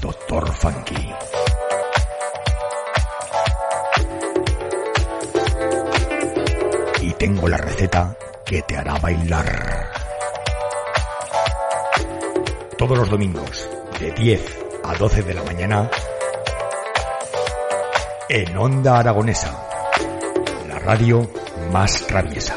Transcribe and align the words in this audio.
Doctor 0.00 0.52
Funky. 0.54 1.12
Y 7.00 7.12
tengo 7.14 7.48
la 7.48 7.56
receta 7.56 8.16
que 8.44 8.62
te 8.62 8.76
hará 8.76 8.98
bailar. 8.98 9.90
Todos 12.76 12.98
los 12.98 13.10
domingos, 13.10 13.68
de 14.00 14.10
10 14.12 14.58
a 14.84 14.94
12 14.94 15.22
de 15.22 15.34
la 15.34 15.42
mañana, 15.42 15.90
en 18.28 18.56
Onda 18.56 18.98
Aragonesa, 18.98 19.66
la 20.68 20.78
radio 20.78 21.30
más 21.70 22.06
traviesa. 22.06 22.56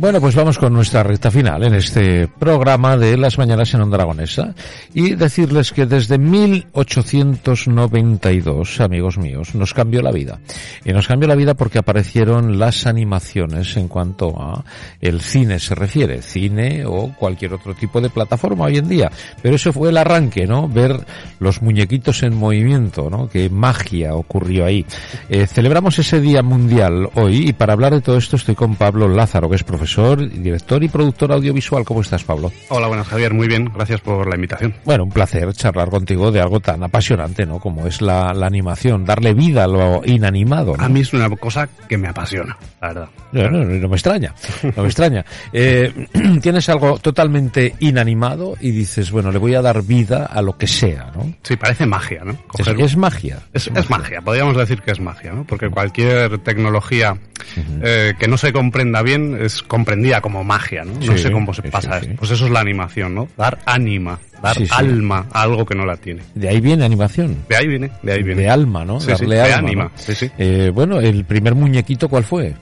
Bueno, 0.00 0.20
pues 0.20 0.36
vamos 0.36 0.58
con 0.58 0.72
nuestra 0.72 1.02
recta 1.02 1.28
final 1.28 1.64
en 1.64 1.74
este 1.74 2.28
programa 2.28 2.96
de 2.96 3.16
las 3.16 3.36
mañanas 3.36 3.74
en 3.74 3.80
Onda 3.80 3.98
y 4.94 5.16
decirles 5.16 5.72
que 5.72 5.86
desde 5.86 6.18
1892, 6.18 8.80
amigos 8.80 9.18
míos, 9.18 9.56
nos 9.56 9.74
cambió 9.74 10.00
la 10.00 10.12
vida. 10.12 10.38
Y 10.84 10.92
nos 10.92 11.08
cambió 11.08 11.26
la 11.26 11.34
vida 11.34 11.54
porque 11.54 11.80
aparecieron 11.80 12.60
las 12.60 12.86
animaciones 12.86 13.76
en 13.76 13.88
cuanto 13.88 14.40
a 14.40 14.64
el 15.00 15.20
cine 15.20 15.58
se 15.58 15.74
refiere, 15.74 16.22
cine 16.22 16.84
o 16.86 17.12
cualquier 17.18 17.54
otro 17.54 17.74
tipo 17.74 18.00
de 18.00 18.08
plataforma 18.08 18.66
hoy 18.66 18.78
en 18.78 18.88
día. 18.88 19.10
Pero 19.42 19.56
eso 19.56 19.72
fue 19.72 19.88
el 19.88 19.96
arranque, 19.96 20.46
¿no? 20.46 20.68
Ver 20.68 20.96
los 21.40 21.60
muñequitos 21.60 22.22
en 22.22 22.36
movimiento, 22.36 23.10
¿no? 23.10 23.28
Qué 23.28 23.50
magia 23.50 24.14
ocurrió 24.14 24.64
ahí. 24.64 24.86
Eh, 25.28 25.48
celebramos 25.48 25.98
ese 25.98 26.20
día 26.20 26.44
mundial 26.44 27.10
hoy 27.16 27.48
y 27.48 27.52
para 27.52 27.72
hablar 27.72 27.94
de 27.94 28.00
todo 28.00 28.16
esto 28.16 28.36
estoy 28.36 28.54
con 28.54 28.76
Pablo 28.76 29.08
Lázaro, 29.08 29.50
que 29.50 29.56
es 29.56 29.64
profesor 29.64 29.87
director 29.96 30.82
y 30.82 30.88
productor 30.88 31.32
audiovisual. 31.32 31.84
¿Cómo 31.84 32.02
estás, 32.02 32.22
Pablo? 32.24 32.52
Hola, 32.68 32.88
buenas, 32.88 33.06
Javier. 33.06 33.32
Muy 33.32 33.48
bien. 33.48 33.70
Gracias 33.74 34.00
por 34.00 34.28
la 34.28 34.34
invitación. 34.34 34.74
Bueno, 34.84 35.04
un 35.04 35.10
placer 35.10 35.52
charlar 35.54 35.88
contigo 35.88 36.30
de 36.30 36.40
algo 36.40 36.60
tan 36.60 36.82
apasionante, 36.82 37.46
¿no? 37.46 37.58
Como 37.58 37.86
es 37.86 38.02
la, 38.02 38.32
la 38.34 38.46
animación, 38.46 39.04
darle 39.04 39.34
vida 39.34 39.64
a 39.64 39.66
lo 39.66 40.02
inanimado. 40.04 40.76
¿no? 40.76 40.84
A 40.84 40.88
mí 40.88 41.00
es 41.00 41.12
una 41.12 41.28
cosa 41.30 41.68
que 41.88 41.96
me 41.96 42.08
apasiona, 42.08 42.56
la 42.80 42.88
verdad. 42.88 43.08
No, 43.32 43.50
no, 43.50 43.64
no 43.64 43.88
me 43.88 43.96
extraña, 43.96 44.34
no 44.76 44.82
me 44.82 44.88
extraña. 44.88 45.24
Eh, 45.52 46.06
tienes 46.42 46.68
algo 46.68 46.98
totalmente 46.98 47.74
inanimado 47.80 48.56
y 48.60 48.70
dices, 48.70 49.10
bueno, 49.10 49.30
le 49.30 49.38
voy 49.38 49.54
a 49.54 49.62
dar 49.62 49.82
vida 49.82 50.26
a 50.26 50.42
lo 50.42 50.56
que 50.56 50.66
sea, 50.66 51.10
¿no? 51.14 51.34
Sí, 51.42 51.56
parece 51.56 51.86
magia, 51.86 52.22
¿no? 52.24 52.36
Es, 52.58 52.66
es 52.66 52.96
magia. 52.96 53.38
Es, 53.52 53.70
es 53.74 53.90
magia, 53.90 54.20
podríamos 54.22 54.56
decir 54.56 54.82
que 54.82 54.92
es 54.92 55.00
magia, 55.00 55.32
¿no? 55.32 55.44
Porque 55.44 55.68
cualquier 55.68 56.38
tecnología 56.38 57.18
eh, 57.82 58.14
que 58.18 58.28
no 58.28 58.36
se 58.36 58.52
comprenda 58.52 59.02
bien 59.02 59.38
es 59.40 59.62
comprendida 59.78 60.20
como 60.20 60.42
magia, 60.42 60.84
¿no? 60.84 60.92
No 60.94 61.12
Sí, 61.12 61.18
sé 61.22 61.30
cómo 61.30 61.54
se 61.54 61.62
pasa 61.62 62.00
sí. 62.00 62.08
Pues 62.18 62.32
eso 62.32 62.46
es 62.46 62.50
la 62.50 62.60
animación, 62.60 63.14
¿no? 63.14 63.28
Dar 63.36 63.58
ánima, 63.64 64.18
dar 64.42 64.56
alma 64.70 65.26
a 65.32 65.42
algo 65.42 65.64
que 65.64 65.76
no 65.76 65.84
la 65.86 65.96
tiene. 65.96 66.22
De 66.34 66.48
ahí 66.48 66.60
viene 66.60 66.84
animación. 66.84 67.44
De 67.48 67.56
ahí 67.56 67.68
viene, 67.68 67.90
de 68.02 68.12
ahí 68.12 68.22
viene. 68.24 68.42
De 68.42 68.50
alma, 68.50 68.84
¿no? 68.84 68.98
Darle 68.98 69.36
de 69.36 69.42
alma, 69.42 69.56
ánima, 69.68 69.84
¿no? 69.84 69.90
sí, 69.94 70.14
sí. 70.16 70.30
Eh, 70.36 70.72
bueno, 70.74 70.98
el 70.98 71.24
primer 71.24 71.54
muñequito, 71.54 72.08
¿cuál 72.08 72.24
fue? 72.24 72.54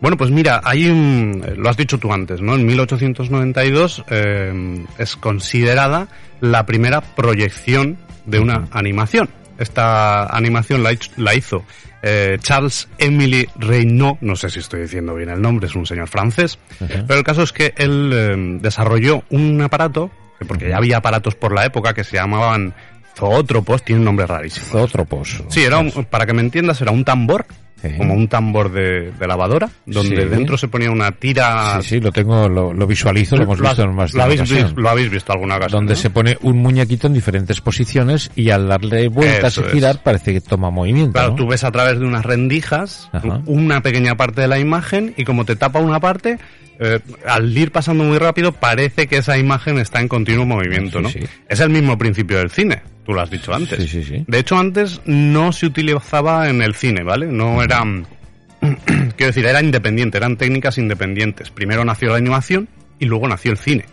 Bueno, 0.00 0.16
pues 0.16 0.30
mira, 0.30 0.60
hay 0.64 0.86
un, 0.86 1.44
lo 1.56 1.68
has 1.68 1.76
dicho 1.76 1.98
tú 1.98 2.12
antes, 2.12 2.40
¿no? 2.40 2.54
En 2.54 2.64
1892 2.64 4.04
eh, 4.08 4.84
es 4.98 5.16
considerada 5.16 6.06
la 6.40 6.64
primera 6.66 7.00
proyección 7.00 7.98
de 8.26 8.38
una 8.38 8.68
animación. 8.70 9.28
Esta 9.60 10.24
animación 10.26 10.82
la, 10.82 10.92
hizo- 10.92 11.10
la 11.16 11.34
hizo 11.34 11.64
eh, 12.02 12.38
Charles 12.40 12.88
Emily 12.98 13.46
Reynaud, 13.56 14.16
no 14.22 14.34
sé 14.34 14.48
si 14.50 14.58
estoy 14.58 14.80
diciendo 14.82 15.14
bien 15.14 15.28
el 15.28 15.40
nombre, 15.40 15.66
es 15.68 15.74
un 15.76 15.84
señor 15.86 16.08
francés, 16.08 16.58
pero 17.06 17.18
el 17.18 17.24
caso 17.24 17.42
es 17.42 17.52
que 17.52 17.74
él 17.76 18.10
eh, 18.12 18.34
desarrolló 18.60 19.22
un 19.30 19.60
aparato, 19.60 20.10
que 20.38 20.46
porque 20.46 20.68
ya 20.70 20.78
había 20.78 20.96
aparatos 20.96 21.34
por 21.34 21.54
la 21.54 21.66
época 21.66 21.92
que 21.92 22.02
se 22.02 22.16
llamaban 22.16 22.74
zoótropos, 23.14 23.84
tiene 23.84 23.98
un 24.00 24.06
nombre 24.06 24.26
rarísimo. 24.26 24.66
Zoótropos. 24.66 25.42
Sí, 25.50 25.62
era 25.62 25.78
un- 25.78 25.90
para 26.06 26.24
que 26.24 26.32
me 26.32 26.40
entiendas, 26.40 26.80
era 26.80 26.90
un 26.90 27.04
tambor, 27.04 27.44
Sí. 27.82 27.88
como 27.96 28.14
un 28.14 28.28
tambor 28.28 28.70
de, 28.72 29.10
de 29.12 29.26
lavadora, 29.26 29.68
donde 29.86 30.22
Sí. 30.22 30.28
dentro 30.28 30.58
se 30.58 30.68
ponía 30.68 30.90
una 30.90 31.12
tira... 31.12 31.80
Sí, 31.82 31.88
sí, 31.88 32.00
lo 32.00 32.12
tengo, 32.12 32.48
lo, 32.48 32.72
lo 32.72 32.86
visualizo, 32.86 33.36
lo 33.36 33.44
hemos 33.44 33.60
visto 33.60 33.82
en 33.82 33.94
más 33.94 34.12
lo 34.14 34.22
habéis, 34.22 34.40
ocasión. 34.40 34.74
lo 34.76 34.88
habéis 34.90 35.10
visto 35.10 35.32
alguna 35.32 35.56
ocasión. 35.56 35.80
donde 35.80 35.94
¿no? 35.94 35.98
se 36.00 36.10
pone 36.10 36.36
un 36.42 36.58
muñequito 36.58 37.06
en 37.06 37.14
diferentes 37.14 37.60
posiciones 37.60 38.30
y 38.36 38.50
al 38.50 38.68
darle 38.68 39.08
vueltas 39.08 39.52
Eso 39.54 39.62
y 39.62 39.66
es. 39.68 39.72
girar 39.72 40.02
parece 40.02 40.32
que 40.32 40.40
toma 40.40 40.70
movimiento. 40.70 41.12
Claro, 41.12 41.30
¿no? 41.30 41.34
tú 41.36 41.46
ves 41.46 41.64
a 41.64 41.70
través 41.70 41.98
de 41.98 42.04
unas 42.06 42.24
rendijas 42.24 43.08
Ajá. 43.12 43.40
una 43.46 43.80
pequeña 43.82 44.16
parte 44.16 44.40
de 44.42 44.48
la 44.48 44.58
imagen 44.58 45.14
y 45.16 45.24
como 45.24 45.44
te 45.44 45.56
tapa 45.56 45.78
una 45.78 46.00
parte, 46.00 46.38
eh, 46.78 46.98
al 47.26 47.56
ir 47.56 47.72
pasando 47.72 48.04
muy 48.04 48.18
rápido 48.18 48.52
parece 48.52 49.06
que 49.06 49.18
esa 49.18 49.36
imagen 49.38 49.78
está 49.78 50.00
en 50.00 50.08
continuo 50.08 50.46
movimiento, 50.46 50.98
Sí, 50.98 51.02
¿no? 51.02 51.08
sí. 51.10 51.20
Es 51.48 51.60
el 51.60 51.70
mismo 51.70 51.98
principio 51.98 52.38
del 52.38 52.50
cine, 52.50 52.82
tú 53.04 53.12
lo 53.12 53.20
has 53.20 53.30
dicho 53.30 53.52
antes. 53.52 53.78
Sí, 53.82 53.86
sí, 53.88 54.02
sí. 54.04 54.24
De 54.26 54.38
hecho, 54.38 54.56
antes 54.56 55.00
no 55.04 55.52
se 55.52 55.66
utilizaba 55.66 56.48
en 56.48 56.62
el 56.62 56.74
cine, 56.74 57.02
¿vale? 57.02 57.26
No 57.26 57.62
era... 57.70 57.84
Quiero 59.16 59.32
decir, 59.32 59.46
era 59.46 59.62
independiente, 59.62 60.18
eran 60.18 60.36
técnicas 60.36 60.78
independientes. 60.78 61.50
Primero 61.50 61.84
nació 61.84 62.10
la 62.10 62.16
animación 62.16 62.68
y 62.98 63.06
luego 63.06 63.26
nació 63.28 63.52
el 63.52 63.58
cine. 63.58 63.84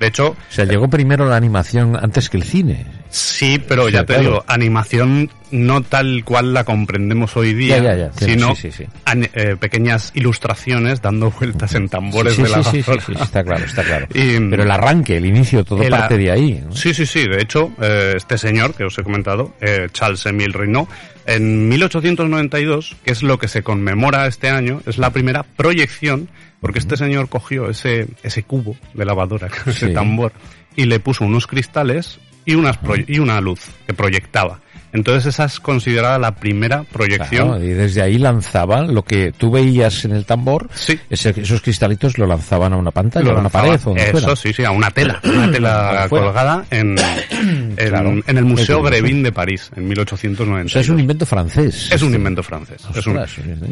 De 0.00 0.06
hecho, 0.06 0.30
O 0.30 0.36
sea, 0.52 0.64
llegó 0.64 0.88
primero 0.88 1.26
la 1.26 1.36
animación 1.36 1.96
antes 1.96 2.28
que 2.28 2.36
el 2.36 2.42
cine. 2.42 2.86
Sí, 3.10 3.60
pero 3.66 3.86
Sí, 3.86 3.92
ya 3.92 4.00
te 4.00 4.14
claro. 4.14 4.22
digo, 4.22 4.44
animación 4.46 5.30
no 5.50 5.82
tal 5.82 6.24
cual 6.24 6.52
la 6.52 6.64
comprendemos 6.64 7.36
hoy 7.36 7.54
día, 7.54 7.78
Ya, 7.78 7.94
ya, 7.94 8.10
ya, 8.10 8.26
sino 8.26 8.54
sí, 8.54 8.70
sí, 8.72 8.84
eh, 9.32 9.56
pequeñas 9.58 10.10
ilustraciones 10.14 11.00
dando 11.00 11.30
vueltas 11.30 11.74
en 11.74 11.88
tambores 11.88 12.36
de 12.36 12.48
la 12.48 12.60
está 12.60 13.44
claro, 13.44 13.64
está 13.64 13.84
claro. 13.84 14.06
Y, 14.12 14.38
Pero 14.50 14.62
el 14.64 14.70
arranque, 14.70 15.16
el 15.16 15.26
inicio, 15.26 15.64
todo 15.64 15.82
el 15.82 15.90
parte 15.90 16.16
de 16.18 16.30
ahí. 16.30 16.62
¿no? 16.64 16.72
Sí, 16.74 16.92
sí, 16.94 17.06
sí. 17.06 17.26
De 17.28 17.40
hecho, 17.40 17.72
eh, 17.80 18.14
este 18.16 18.38
señor 18.38 18.74
que 18.74 18.84
os 18.84 18.98
he 18.98 19.02
comentado, 19.02 19.54
eh, 19.60 19.88
Charles 19.92 20.26
Emile 20.26 20.52
Reynaud, 20.52 20.88
en 21.26 21.68
1892, 21.68 22.96
que 23.04 23.12
es 23.12 23.22
lo 23.22 23.38
que 23.38 23.48
se 23.48 23.62
conmemora 23.62 24.26
este 24.26 24.48
año, 24.48 24.80
es 24.86 24.98
la 24.98 25.10
primera 25.10 25.44
proyección, 25.44 26.28
porque 26.60 26.78
este 26.78 26.96
señor 26.96 27.28
cogió 27.28 27.70
ese, 27.70 28.08
ese 28.22 28.42
cubo 28.42 28.76
de 28.94 29.04
lavadora, 29.04 29.48
ese 29.66 29.88
tambor, 29.88 30.32
y 30.74 30.84
le 30.84 31.00
puso 31.00 31.24
unos 31.24 31.46
cristales 31.46 32.18
y, 32.46 32.54
unas 32.54 32.78
y 33.06 33.18
una 33.18 33.40
luz 33.40 33.60
que 33.86 33.92
proyectaba. 33.92 34.60
Entonces 34.92 35.26
esa 35.26 35.44
es 35.44 35.60
considerada 35.60 36.18
la 36.18 36.34
primera 36.34 36.84
proyección. 36.84 37.48
Claro, 37.48 37.64
y 37.64 37.68
desde 37.68 38.02
ahí 38.02 38.18
lanzaban 38.18 38.94
lo 38.94 39.02
que 39.02 39.32
tú 39.36 39.50
veías 39.50 40.04
en 40.04 40.12
el 40.12 40.24
tambor, 40.24 40.68
Sí. 40.74 40.98
ese- 41.10 41.34
esos 41.36 41.60
cristalitos 41.60 42.18
lo 42.18 42.26
lanzaban 42.26 42.72
a 42.72 42.76
una 42.76 42.90
pantalla, 42.90 43.30
Lo 43.32 43.36
a 43.38 43.40
una 43.40 43.48
pared 43.48 43.80
o 43.84 43.96
Eso 43.96 44.12
fuera. 44.18 44.36
sí, 44.36 44.52
sí, 44.52 44.64
a 44.64 44.70
una 44.70 44.90
tela, 44.90 45.20
una 45.24 45.50
tela 45.50 46.06
colgada 46.10 46.64
en, 46.70 46.96
en, 47.30 47.74
Claro. 47.76 48.14
en 48.26 48.38
el 48.38 48.44
Museo. 48.44 48.82
Grevin 48.82 49.22
de 49.22 49.32
París, 49.32 49.70
en 49.76 49.86
1890. 49.88 50.66
O 50.66 50.68
sea, 50.70 50.80
es 50.82 50.88
un 50.88 51.00
invento 51.00 51.26
francés. 51.26 51.88
Es 51.92 52.02
un 52.02 52.14
invento 52.14 52.42
francés. 52.42 52.82
Es 52.94 53.06
un-. 53.06 53.18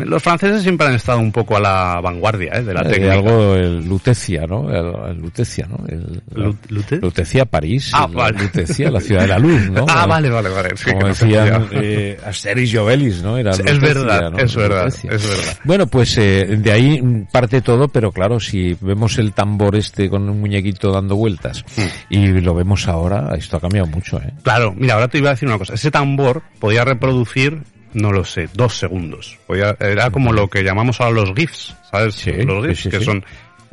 Los 0.08 0.22
franceses 0.22 0.62
siempre 0.62 0.86
han 0.88 0.94
estado 0.94 1.18
un 1.20 1.32
poco 1.32 1.56
a 1.56 1.60
la 1.60 2.00
vanguardia 2.02 2.52
¿eh? 2.54 2.62
de 2.62 2.74
la 2.74 2.82
Eh, 2.82 2.90
técnica. 2.90 3.12
algo 3.14 3.54
el 3.54 3.84
Lutecia, 3.86 4.46
¿no? 4.46 4.68
El, 4.70 5.10
el 5.10 5.18
Lutecia, 5.20 5.66
¿no? 5.68 5.84
El, 5.88 6.22
Lu- 6.34 6.56
¿Lute? 6.68 6.96
Lutecia, 6.98 7.44
París. 7.44 7.90
Ah, 7.94 8.06
vale. 8.06 8.38
Lutecia, 8.40 8.90
la 8.90 9.00
ciudad 9.00 9.22
de 9.22 9.28
la 9.28 9.38
luz, 9.38 9.70
¿no? 9.70 9.84
Ah, 9.94 10.06
vale, 10.06 10.28
vale, 10.30 10.48
vale. 10.48 10.70
Sí, 10.76 10.90
Como 11.12 11.14
decían 11.32 11.66
podía. 11.66 11.80
eh, 11.82 12.18
Asterix 12.24 12.72
y 12.72 12.76
Obelix, 12.76 13.22
¿no? 13.22 13.36
Era 13.38 13.52
Es 13.52 13.80
verdad, 13.80 14.30
¿no? 14.30 14.38
es 14.38 14.54
verdad, 14.56 14.86
es 14.88 15.02
verdad. 15.04 15.58
Bueno, 15.64 15.86
pues 15.86 16.16
eh, 16.18 16.46
de 16.58 16.72
ahí 16.72 17.02
parte 17.30 17.60
todo, 17.62 17.88
pero 17.88 18.12
claro, 18.12 18.40
si 18.40 18.76
vemos 18.80 19.18
el 19.18 19.32
tambor 19.32 19.76
este 19.76 20.08
con 20.10 20.28
un 20.28 20.40
muñequito 20.40 20.90
dando 20.92 21.16
vueltas 21.16 21.64
Hmm. 21.76 21.82
y 22.10 22.26
lo 22.40 22.54
vemos 22.54 22.86
ahora, 22.88 23.34
esto 23.36 23.56
ha 23.56 23.60
cambiado 23.60 23.86
mucho, 23.86 24.18
¿eh? 24.18 24.32
Claro, 24.42 24.74
mira, 24.76 24.94
ahora 24.94 25.08
te 25.08 25.18
iba 25.18 25.30
a 25.30 25.34
decir 25.34 25.48
una 25.48 25.58
cosa. 25.58 25.74
Ese 25.74 25.90
tambor 25.90 26.42
podía 26.58 26.84
reproducir, 26.84 27.58
no 27.92 28.12
lo 28.12 28.24
sé, 28.24 28.48
dos 28.54 28.76
segundos. 28.78 29.38
Podía, 29.46 29.76
era 29.80 30.10
como 30.10 30.32
lo 30.32 30.48
que 30.48 30.62
llamamos 30.62 31.00
ahora 31.00 31.20
los 31.22 31.34
GIFs, 31.34 31.74
¿sabes? 31.90 32.14
Sí, 32.14 32.32
los 32.32 32.62
sí, 32.64 32.68
GIFs, 32.68 32.82
sí, 32.82 32.88
que 32.90 32.98
sí. 32.98 33.04
son 33.04 33.24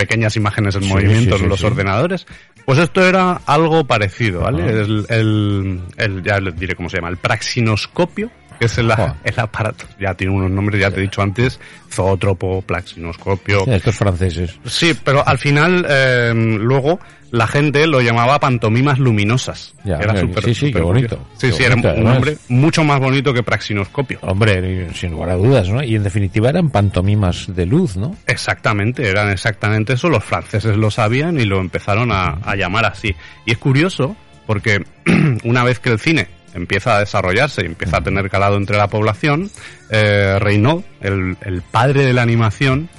pequeñas 0.01 0.35
imágenes 0.35 0.75
en 0.75 0.83
Sí, 0.83 0.89
movimiento 0.89 1.37
sí, 1.37 1.43
en 1.43 1.49
los 1.49 1.63
ordenadores. 1.63 2.25
Pues 2.65 2.79
esto 2.79 3.05
era 3.05 3.41
algo 3.45 3.85
parecido, 3.85 4.41
¿vale? 4.41 4.63
El, 4.69 5.05
el- 5.09 5.81
el- 5.97 6.23
ya 6.23 6.39
les 6.39 6.55
diré 6.59 6.75
cómo 6.75 6.89
se 6.89 6.97
llama, 6.97 7.09
el 7.09 7.17
praxinoscopio, 7.17 8.29
que 8.59 8.65
es 8.65 8.77
el, 8.77 8.91
el 9.23 9.39
aparato, 9.39 9.85
ya 9.99 10.13
tiene 10.13 10.33
unos 10.33 10.51
nombres, 10.51 10.79
ya 10.79 10.91
te 10.91 10.99
he 10.99 11.01
dicho 11.03 11.21
antes, 11.21 11.59
zoótropo, 11.91 12.61
praxinoscopio. 12.61 13.65
Sí, 13.65 13.71
Estos 13.71 13.95
franceses. 13.95 14.59
Sí, 14.65 14.93
pero 15.03 15.27
al 15.27 15.37
final, 15.39 15.85
eh, 15.89 16.31
luego, 16.35 16.99
la 17.31 17.47
gente 17.47 17.87
lo 17.87 18.01
llamaba 18.01 18.39
pantomimas 18.39 18.99
luminosas. 18.99 19.73
Ya, 19.83 19.95
Era 19.97 20.13
eh, 20.13 20.21
súper- 20.21 20.43
sí, 20.43 20.53
sí, 20.53 20.71
qué 20.73 20.81
bonito. 20.81 21.17
Sí, 21.37 21.47
Qué 21.47 21.53
sí, 21.53 21.63
era 21.63 21.75
un 21.75 21.85
además. 21.85 22.13
nombre 22.13 22.37
mucho 22.49 22.83
más 22.83 22.99
bonito 22.99 23.33
que 23.33 23.41
praxinoscopio. 23.41 24.19
Hombre, 24.21 24.93
sin 24.93 25.11
lugar 25.11 25.29
a 25.31 25.35
dudas, 25.35 25.69
¿no? 25.69 25.81
Y 25.83 25.95
en 25.95 26.03
definitiva 26.03 26.49
eran 26.49 26.69
pantomimas 26.69 27.47
de 27.55 27.65
luz, 27.65 27.97
¿no? 27.97 28.15
Exactamente, 28.27 29.07
eran 29.09 29.29
exactamente 29.29 29.93
eso, 29.93 30.09
los 30.09 30.23
franceses 30.23 30.75
lo 30.77 30.91
sabían 30.91 31.39
y 31.39 31.45
lo 31.45 31.59
empezaron 31.61 32.11
a, 32.11 32.37
a 32.43 32.55
llamar 32.55 32.85
así. 32.85 33.15
Y 33.45 33.51
es 33.51 33.57
curioso 33.57 34.15
porque 34.45 34.83
una 35.43 35.63
vez 35.63 35.79
que 35.79 35.89
el 35.91 35.99
cine 35.99 36.27
empieza 36.53 36.97
a 36.97 36.99
desarrollarse 36.99 37.63
y 37.63 37.65
empieza 37.65 37.97
a 37.97 38.01
tener 38.01 38.29
calado 38.29 38.57
entre 38.57 38.77
la 38.77 38.87
población, 38.87 39.49
eh, 39.89 40.37
Reynaud, 40.39 40.83
el, 41.01 41.37
el 41.45 41.61
padre 41.61 42.05
de 42.05 42.13
la 42.13 42.21
animación, 42.21 42.89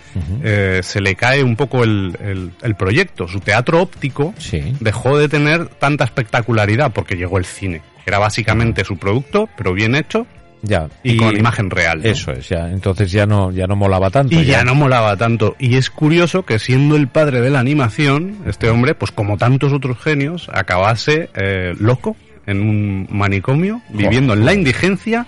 eh, 0.42 0.80
se 0.82 1.00
le 1.00 1.14
cae 1.14 1.42
un 1.42 1.56
poco 1.56 1.84
el, 1.84 2.16
el- 2.22 2.50
el 2.62 2.74
proyecto. 2.74 3.26
Su 3.28 3.40
teatro 3.40 3.80
óptico 3.80 4.34
Sí. 4.38 4.74
dejó 4.80 5.16
de 5.18 5.28
tener 5.28 5.66
tanta 5.68 6.04
espectacularidad 6.04 6.92
porque 6.92 7.16
llegó 7.16 7.38
el 7.38 7.44
cine. 7.46 7.80
Era 8.04 8.18
básicamente 8.18 8.84
su 8.84 8.96
producto, 8.98 9.48
pero 9.56 9.72
bien 9.72 9.94
hecho 9.94 10.26
Ya. 10.62 10.88
y, 11.02 11.16
con 11.16 11.34
imagen 11.36 11.70
real. 11.70 12.02
¿no? 12.02 12.10
Eso 12.10 12.30
es, 12.32 12.46
ya. 12.48 12.68
Entonces 12.70 13.10
ya 13.10 13.24
no, 13.26 13.52
ya 13.52 13.66
no 13.66 13.74
molaba 13.74 14.10
tanto. 14.10 14.38
Y 14.38 14.44
ya 14.44 14.64
no 14.64 14.74
molaba 14.74 15.16
tanto. 15.16 15.56
Y 15.58 15.76
es 15.76 15.88
curioso 15.88 16.44
que 16.44 16.58
siendo 16.58 16.96
el 16.96 17.08
padre 17.08 17.40
de 17.40 17.48
la 17.50 17.60
animación, 17.60 18.36
este 18.46 18.68
hombre, 18.68 18.94
pues 18.94 19.12
como 19.12 19.38
tantos 19.38 19.72
otros 19.72 19.98
genios, 19.98 20.50
acabase 20.52 21.30
eh, 21.34 21.74
loco 21.78 22.16
en 22.46 22.60
un 22.60 23.08
manicomio, 23.10 23.82
viviendo 23.90 24.32
en 24.34 24.44
la 24.44 24.54
indigencia, 24.54 25.26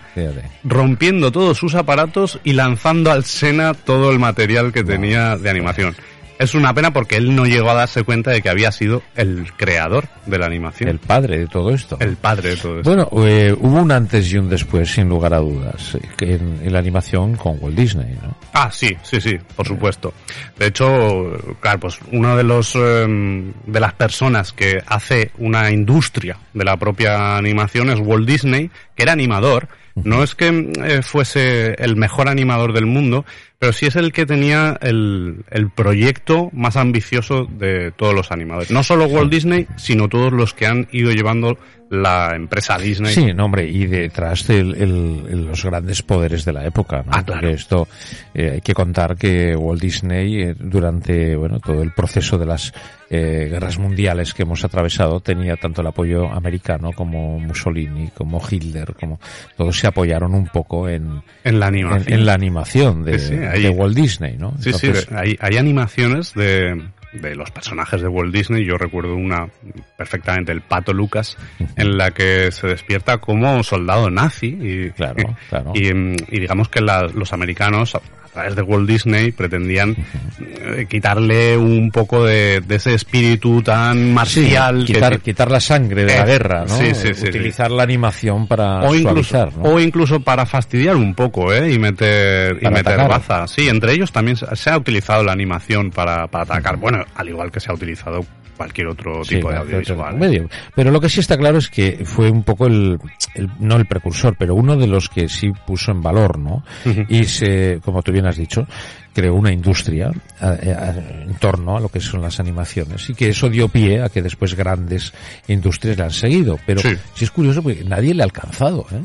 rompiendo 0.64 1.32
todos 1.32 1.58
sus 1.58 1.74
aparatos 1.74 2.40
y 2.44 2.54
lanzando 2.54 3.10
al 3.10 3.24
Sena 3.24 3.74
todo 3.74 4.10
el 4.10 4.18
material 4.18 4.72
que 4.72 4.84
tenía 4.84 5.36
de 5.36 5.50
animación. 5.50 5.94
Es 6.38 6.54
una 6.54 6.74
pena 6.74 6.92
porque 6.92 7.16
él 7.16 7.34
no 7.34 7.46
llegó 7.46 7.70
a 7.70 7.74
darse 7.74 8.02
cuenta 8.02 8.30
de 8.30 8.42
que 8.42 8.48
había 8.48 8.72
sido 8.72 9.02
el 9.14 9.52
creador 9.56 10.08
de 10.26 10.38
la 10.38 10.46
animación. 10.46 10.88
El 10.88 10.98
padre 10.98 11.38
de 11.38 11.46
todo 11.46 11.70
esto. 11.70 11.96
El 12.00 12.16
padre 12.16 12.50
de 12.50 12.56
todo 12.56 12.78
esto. 12.78 12.90
Bueno, 12.90 13.08
eh, 13.26 13.54
hubo 13.58 13.80
un 13.80 13.92
antes 13.92 14.32
y 14.32 14.38
un 14.38 14.48
después, 14.48 14.90
sin 14.90 15.08
lugar 15.08 15.34
a 15.34 15.38
dudas, 15.38 15.94
eh, 15.94 16.00
en, 16.20 16.60
en 16.62 16.72
la 16.72 16.78
animación 16.78 17.36
con 17.36 17.58
Walt 17.60 17.76
Disney, 17.76 18.16
¿no? 18.22 18.36
Ah, 18.52 18.70
sí, 18.72 18.96
sí, 19.02 19.20
sí, 19.20 19.36
por 19.56 19.66
supuesto. 19.66 20.12
De 20.58 20.66
hecho, 20.66 21.36
claro, 21.60 21.80
pues 21.80 21.98
uno 22.12 22.36
de 22.36 22.42
los 22.42 22.74
em, 22.74 23.52
de 23.66 23.80
las 23.80 23.94
personas 23.94 24.52
que 24.52 24.82
hace 24.86 25.30
una 25.38 25.70
industria 25.70 26.38
de 26.52 26.64
la 26.64 26.76
propia 26.76 27.36
animación 27.36 27.90
es 27.90 28.00
Walt 28.00 28.26
Disney, 28.28 28.70
que 28.94 29.02
era 29.02 29.12
animador. 29.12 29.68
No 30.02 30.24
es 30.24 30.34
que 30.34 30.48
eh, 30.48 31.02
fuese 31.02 31.74
el 31.74 31.96
mejor 31.96 32.28
animador 32.28 32.72
del 32.72 32.86
mundo, 32.86 33.24
pero 33.58 33.72
sí 33.72 33.86
es 33.86 33.94
el 33.94 34.12
que 34.12 34.26
tenía 34.26 34.76
el, 34.82 35.44
el 35.50 35.70
proyecto 35.70 36.50
más 36.52 36.76
ambicioso 36.76 37.46
de 37.48 37.92
todos 37.92 38.12
los 38.12 38.32
animadores. 38.32 38.70
No 38.72 38.82
solo 38.82 39.06
Walt 39.06 39.30
Disney, 39.30 39.68
sino 39.76 40.08
todos 40.08 40.32
los 40.32 40.52
que 40.52 40.66
han 40.66 40.88
ido 40.90 41.12
llevando 41.12 41.58
la 42.02 42.32
empresa 42.34 42.76
Disney. 42.78 43.12
Sí, 43.14 43.32
no, 43.34 43.46
hombre, 43.46 43.68
y 43.68 43.86
detrás 43.86 44.46
de 44.46 44.62
los 44.64 45.64
grandes 45.64 46.02
poderes 46.02 46.44
de 46.44 46.52
la 46.52 46.64
época, 46.66 46.98
¿no? 46.98 47.12
Ah, 47.12 47.22
claro. 47.22 47.40
Porque 47.42 47.54
esto, 47.54 47.88
eh, 48.34 48.50
hay 48.54 48.60
que 48.60 48.74
contar 48.74 49.16
que 49.16 49.54
Walt 49.56 49.80
Disney, 49.80 50.42
eh, 50.42 50.54
durante, 50.58 51.36
bueno, 51.36 51.60
todo 51.60 51.82
el 51.82 51.92
proceso 51.92 52.38
de 52.38 52.46
las 52.46 52.72
eh, 53.10 53.48
guerras 53.50 53.78
mundiales 53.78 54.34
que 54.34 54.42
hemos 54.42 54.64
atravesado, 54.64 55.20
tenía 55.20 55.56
tanto 55.56 55.80
el 55.82 55.86
apoyo 55.86 56.30
americano 56.32 56.90
como 56.92 57.38
Mussolini, 57.38 58.08
como 58.14 58.42
Hitler, 58.48 58.94
como 58.98 59.20
todos 59.56 59.78
se 59.78 59.86
apoyaron 59.86 60.34
un 60.34 60.46
poco 60.46 60.88
en, 60.88 61.22
En 61.44 61.60
la 61.60 61.66
animación. 61.66 62.12
en 62.12 62.26
la 62.26 62.34
animación 62.34 63.04
de, 63.04 63.18
Sí, 63.18 63.28
sí, 63.28 63.34
ahí- 63.44 63.62
de 63.62 63.68
Walt 63.70 63.94
Disney, 63.94 64.36
¿no? 64.38 64.54
Sí, 64.58 64.72
sí, 64.72 64.90
hay, 65.14 65.36
hay 65.40 65.56
animaciones 65.58 66.32
de, 66.34 66.82
de 67.14 67.34
los 67.34 67.50
personajes 67.50 68.02
de 68.02 68.08
Walt 68.08 68.34
Disney. 68.34 68.64
Yo 68.64 68.76
recuerdo 68.76 69.14
una 69.14 69.48
perfectamente, 69.96 70.52
el 70.52 70.60
Pato 70.60 70.92
Lucas, 70.92 71.36
en 71.76 71.96
la 71.96 72.10
que 72.10 72.50
se 72.52 72.66
despierta 72.66 73.18
como 73.18 73.62
soldado 73.62 74.10
nazi. 74.10 74.58
Y, 74.60 74.90
Claro, 74.90 75.36
claro. 75.48 75.72
Y, 75.74 75.88
y 75.88 76.40
digamos 76.40 76.68
que 76.68 76.80
la- 76.80 77.08
los 77.14 77.32
americanos, 77.32 77.96
través 78.34 78.54
de 78.56 78.62
Walt 78.62 78.88
Disney, 78.88 79.32
pretendían 79.32 79.96
eh, 80.40 80.86
quitarle 80.88 81.56
un 81.56 81.90
poco 81.90 82.24
de, 82.24 82.60
de 82.60 82.74
ese 82.76 82.94
espíritu 82.94 83.62
tan 83.62 84.12
marcial. 84.12 84.84
quitar, 84.84 85.20
quitar 85.20 85.50
la 85.50 85.60
sangre 85.60 86.04
de 86.04 86.14
la 86.16 86.22
Eh, 86.22 86.26
guerra, 86.26 86.64
¿no? 86.68 86.76
sí, 86.76 86.94
sí, 86.94 87.14
sí, 87.14 87.28
Utilizar 87.28 87.70
la 87.70 87.82
animación 87.84 88.46
para 88.46 88.80
o 88.82 88.94
incluso, 88.94 89.48
o 89.62 89.80
incluso 89.80 90.20
para 90.20 90.44
fastidiar 90.46 90.96
un 90.96 91.14
poco, 91.14 91.52
¿eh? 91.52 91.72
Y 91.72 91.78
meter, 91.78 92.58
y 92.60 92.66
meter 92.68 92.94
atacar. 93.00 93.08
baza. 93.08 93.46
Sí, 93.46 93.68
entre 93.68 93.92
ellos 93.92 94.12
también 94.12 94.36
se 94.36 94.70
ha 94.70 94.76
utilizado 94.76 95.22
la 95.24 95.32
animación 95.32 95.90
para, 95.90 96.26
para 96.26 96.44
atacar. 96.44 96.76
Bueno, 96.76 97.04
al 97.14 97.28
igual 97.28 97.50
que 97.50 97.60
se 97.60 97.70
ha 97.70 97.74
utilizado 97.74 98.20
cualquier 98.56 98.86
otro 98.86 99.24
Sí, 99.24 99.34
tipo 99.36 99.50
de 99.50 99.56
audiovisual. 99.56 100.14
medio. 100.16 100.48
Pero 100.76 100.92
lo 100.92 101.00
que 101.00 101.08
sí 101.08 101.18
está 101.18 101.36
claro 101.36 101.58
es 101.58 101.68
que 101.68 102.02
fue 102.04 102.30
un 102.30 102.44
poco 102.44 102.68
el, 102.68 102.98
el- 103.34 103.50
no 103.58 103.74
el 103.74 103.84
precursor, 103.86 104.36
pero 104.38 104.54
uno 104.54 104.76
de 104.76 104.86
los 104.86 105.08
que 105.08 105.28
sí 105.28 105.50
puso 105.66 105.90
en 105.90 106.00
valor, 106.00 106.38
¿no? 106.38 106.62
Y 107.08 107.24
se, 107.24 107.80
como 107.84 108.00
tú 108.02 108.12
bien 108.12 108.23
has 108.28 108.36
dicho, 108.36 108.66
creó 109.12 109.34
una 109.34 109.52
industria 109.52 110.10
a- 110.40 110.46
a- 110.48 110.90
en 111.22 111.34
torno 111.40 111.76
a 111.76 111.80
lo 111.80 111.88
que 111.88 112.00
son 112.00 112.20
las 112.22 112.40
animaciones 112.40 113.08
y 113.10 113.14
que 113.14 113.28
eso 113.28 113.48
dio 113.48 113.68
pie 113.68 114.02
a 114.02 114.08
que 114.08 114.22
después 114.22 114.54
grandes 114.54 115.12
industrias 115.48 115.96
le 115.96 116.04
han 116.04 116.10
seguido. 116.10 116.58
Pero 116.66 116.80
Sí. 116.80 116.96
sí, 117.14 117.24
es 117.24 117.30
curioso 117.30 117.62
porque 117.62 117.84
nadie 117.84 118.14
le 118.14 118.22
ha 118.22 118.26
alcanzado, 118.26 118.86
¿eh? 118.92 119.00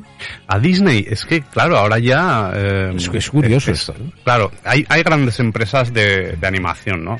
A 0.47 0.59
Disney, 0.59 1.05
es 1.09 1.25
que, 1.25 1.41
claro, 1.41 1.77
ahora 1.77 1.99
ya... 1.99 2.51
eh, 2.55 2.93
Es, 2.95 3.09
es 3.13 3.29
curioso 3.29 3.71
esto. 3.71 3.93
¿eh? 3.93 4.11
Claro, 4.23 4.51
hay, 4.63 4.85
hay 4.89 5.03
grandes 5.03 5.39
empresas 5.39 5.93
de, 5.93 6.35
de 6.39 6.47
animación, 6.47 7.03
¿no? 7.05 7.17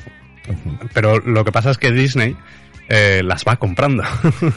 Pero 0.94 1.18
lo 1.20 1.44
que 1.44 1.52
pasa 1.52 1.70
es 1.70 1.78
que 1.78 1.92
Disney 1.92 2.34
eh, 2.90 3.22
las 3.24 3.44
va 3.46 3.56
comprando. 3.56 4.02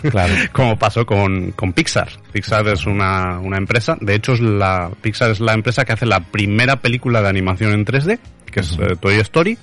Claro. 0.09 0.33
Como 0.51 0.77
pasó 0.77 1.05
con, 1.05 1.51
con 1.51 1.71
Pixar. 1.71 2.09
Pixar 2.31 2.67
es 2.67 2.85
una, 2.85 3.39
una 3.39 3.57
empresa, 3.57 3.95
de 4.01 4.15
hecho 4.15 4.33
es 4.33 4.41
la, 4.41 4.89
Pixar 5.01 5.31
es 5.31 5.39
la 5.39 5.53
empresa 5.53 5.85
que 5.85 5.93
hace 5.93 6.05
la 6.05 6.19
primera 6.19 6.77
película 6.77 7.21
de 7.21 7.29
animación 7.29 7.73
en 7.73 7.85
3D, 7.85 8.19
que 8.51 8.59
es 8.59 8.77
eh, 8.79 8.95
Toy 8.99 9.15
Story. 9.17 9.57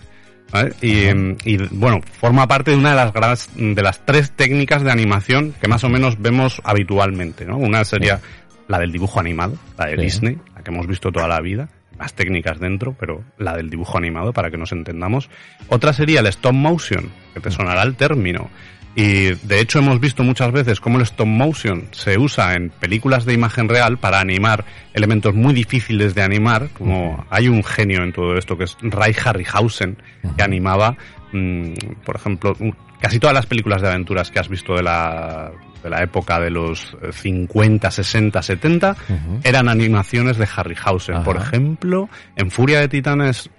¿vale? 0.53 0.73
Y, 0.81 1.09
y, 1.45 1.57
bueno, 1.73 2.01
forma 2.21 2.47
parte 2.49 2.71
de 2.71 2.77
una 2.77 2.91
de 2.91 2.97
las 2.97 3.13
grandes, 3.13 3.51
de 3.55 3.83
las 3.83 4.05
tres 4.07 4.31
técnicas 4.33 4.83
de 4.83 4.91
animación 4.91 5.55
que 5.61 5.69
más 5.69 5.85
o 5.85 5.89
menos 5.89 6.21
vemos 6.21 6.61
habitualmente, 6.65 7.45
¿no? 7.45 7.57
Una 7.59 7.85
sería 7.85 8.21
la 8.69 8.79
del 8.79 8.93
dibujo 8.93 9.19
animado, 9.21 9.57
la 9.79 9.87
de 9.87 9.97
Sí. 9.97 10.03
Disney, 10.03 10.39
la 10.55 10.63
que 10.63 10.71
hemos 10.71 10.87
visto 10.87 11.11
toda 11.11 11.27
la 11.29 11.41
vida, 11.41 11.69
más 12.01 12.15
técnicas 12.15 12.59
dentro, 12.59 12.97
pero 12.99 13.23
la 13.39 13.55
del 13.57 13.69
dibujo 13.69 13.99
animado 13.99 14.33
para 14.33 14.51
que 14.51 14.57
nos 14.57 14.73
entendamos. 14.73 15.29
Otra 15.69 15.93
sería 15.93 16.21
el 16.21 16.27
stop 16.27 16.55
motion, 16.55 17.11
que 17.35 17.41
te 17.41 17.51
sonará 17.51 17.83
el 17.83 17.95
término. 17.95 18.51
Y 18.97 19.35
de 19.47 19.61
hecho 19.61 19.79
hemos 19.79 20.01
visto 20.01 20.25
muchas 20.25 20.51
veces 20.51 20.81
cómo 20.81 20.97
el 20.97 21.03
stop 21.03 21.27
motion 21.27 21.89
se 21.93 22.19
usa 22.19 22.55
en 22.55 22.71
películas 22.71 23.25
de 23.25 23.35
imagen 23.35 23.69
real 23.69 23.99
para 23.99 24.19
animar 24.19 24.65
elementos 24.95 25.35
muy 25.35 25.53
difíciles 25.53 26.15
de 26.15 26.23
animar, 26.23 26.71
como 26.77 27.25
hay 27.31 27.49
un 27.49 27.63
genio 27.63 28.03
en 28.03 28.13
todo 28.13 28.37
esto 28.37 28.57
que 28.57 28.65
es 28.65 28.77
Ray 28.81 29.15
Harryhausen, 29.23 29.99
que 30.37 30.43
animaba, 30.43 30.97
mm, 31.33 31.75
por 32.05 32.17
ejemplo, 32.17 32.57
casi 33.01 33.19
todas 33.19 33.35
las 33.35 33.47
películas 33.47 33.83
de 33.83 33.89
aventuras 33.89 34.31
que 34.31 34.39
has 34.39 34.49
visto 34.49 34.75
de 34.75 34.83
la, 34.83 35.51
de 35.83 35.91
la 35.91 36.03
época 36.03 36.39
de 36.41 36.51
los 36.51 36.97
eh, 37.03 37.13
50, 37.13 37.91
60, 37.91 38.43
70, 38.43 38.91
Ujú. 39.09 39.41
eran 39.45 39.69
animaciones 39.69 40.37
de 40.37 40.49
Harryhausen. 40.55 41.23
Por 41.23 41.39
Ajá. 41.39 41.47
ejemplo, 41.49 42.09
en 42.37 42.51
Furia 42.51 42.81
de 42.81 42.89
Titanes, 42.89 43.51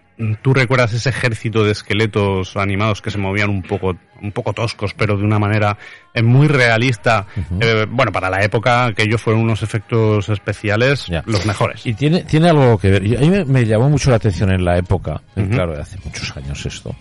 ¿tú 0.44 0.54
recuerdas 0.54 0.94
ese 0.94 1.10
ejército 1.10 1.64
de 1.64 1.72
esqueletos 1.72 2.56
animados 2.56 3.02
que 3.02 3.10
se 3.10 3.18
movían 3.18 3.50
un 3.50 3.64
poco, 3.64 3.98
un 4.22 4.32
poco 4.32 4.54
toscos, 4.54 4.94
pero 4.94 5.18
de 5.18 5.24
una 5.24 5.40
manera 5.40 5.76
eh, 6.14 6.22
muy 6.22 6.48
realista? 6.48 7.26
Eh, 7.60 7.88
bueno, 7.90 8.12
para 8.12 8.30
la 8.30 8.44
época 8.44 8.86
aquellos 8.86 9.20
fueron 9.20 9.42
unos 9.42 9.64
efectos 9.64 10.30
especiales 10.30 11.08
Ya. 11.08 11.24
los 11.26 11.44
mejores. 11.48 11.84
Y 11.88 11.96
tiene, 11.96 12.24
tiene 12.26 12.50
algo 12.50 12.78
que 12.78 12.92
ver. 12.92 13.02
A 13.18 13.22
mí 13.22 13.30
me, 13.32 13.46
me 13.46 13.66
llamó 13.66 13.90
mucho 13.90 14.12
la 14.12 14.18
atención 14.18 14.52
en 14.52 14.64
la 14.64 14.78
época, 14.78 15.20
claro, 15.50 15.74
hace 15.82 15.98
muchos 16.06 16.38
años 16.38 16.64
esto. 16.68 16.96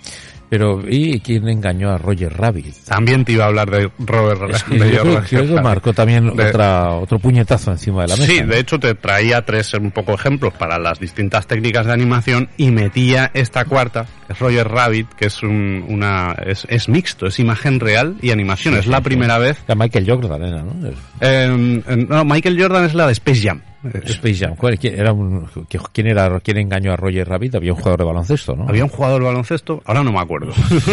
Pero, 0.50 0.82
¿y 0.86 1.20
quién 1.20 1.48
engañó 1.48 1.90
a 1.92 1.98
Roger 1.98 2.32
Rabbit? 2.36 2.74
También 2.84 3.24
te 3.24 3.32
iba 3.32 3.44
a 3.44 3.46
hablar 3.46 3.70
de 3.70 3.88
Robert 4.00 4.50
Es 4.52 4.64
que 4.64 4.78
de 4.78 4.90
yo 4.92 5.02
creo 5.02 5.14
Roger 5.20 5.28
que 5.38 5.44
eso 5.44 5.54
Rabbit. 5.54 5.62
marcó 5.64 5.92
también 5.92 6.36
De- 6.36 6.46
otra, 6.48 6.90
otro 6.90 7.18
puñetazo 7.20 7.70
encima 7.70 8.02
de 8.02 8.08
la 8.08 8.16
mesa. 8.16 8.32
Sí, 8.32 8.42
de 8.42 8.58
hecho 8.58 8.78
te 8.80 8.94
traía 8.96 9.42
tres 9.46 9.72
un 9.74 9.92
poco 9.92 10.12
ejemplos 10.14 10.52
para 10.54 10.78
las 10.78 10.98
distintas 10.98 11.46
técnicas 11.46 11.86
de 11.86 11.92
animación 11.92 12.48
y 12.56 12.70
metía 12.72 13.30
esta 13.32 13.64
cuarta, 13.64 14.06
que 14.26 14.32
es 14.32 14.38
Roger 14.40 14.66
Rabbit, 14.68 15.08
que 15.14 15.26
es 15.26 15.42
un, 15.44 15.84
una 15.88 16.34
es, 16.44 16.66
es 16.68 16.88
mixto, 16.88 17.26
es 17.26 17.38
imagen 17.38 17.78
real 17.78 18.16
y 18.20 18.30
animación. 18.32 18.74
es 18.76 18.88
la 18.88 19.00
primera 19.02 19.38
vez. 19.38 19.56
La 19.68 19.76
Michael 19.76 20.04
Jordan 20.10 20.42
era, 20.42 20.62
¿no? 20.64 20.88
Es- 20.88 20.94
eh, 21.20 22.06
no, 22.08 22.24
Michael 22.24 22.60
Jordan 22.60 22.84
es 22.86 22.94
la 22.94 23.06
de 23.06 23.12
Space 23.12 23.40
Jam. 23.40 23.60
Space 24.04 24.34
Jam. 24.34 24.56
¿Cuál- 24.56 24.78
quién, 24.78 24.98
era 25.00 25.12
un- 25.12 25.46
¿Quién 25.92 26.06
era 26.06 26.38
quién 26.40 26.58
engañó 26.58 26.92
a 26.92 26.96
Roger 26.96 27.28
Rabbit? 27.28 27.54
Había 27.54 27.72
un 27.72 27.78
jugador 27.78 27.98
de 28.00 28.04
baloncesto, 28.06 28.54
¿no? 28.56 28.68
Había 28.68 28.84
un 28.84 28.90
jugador 28.90 29.20
de 29.22 29.26
baloncesto, 29.28 29.82
ahora 29.86 30.02
no 30.04 30.12
me 30.12 30.18
acuerdo. 30.20 30.52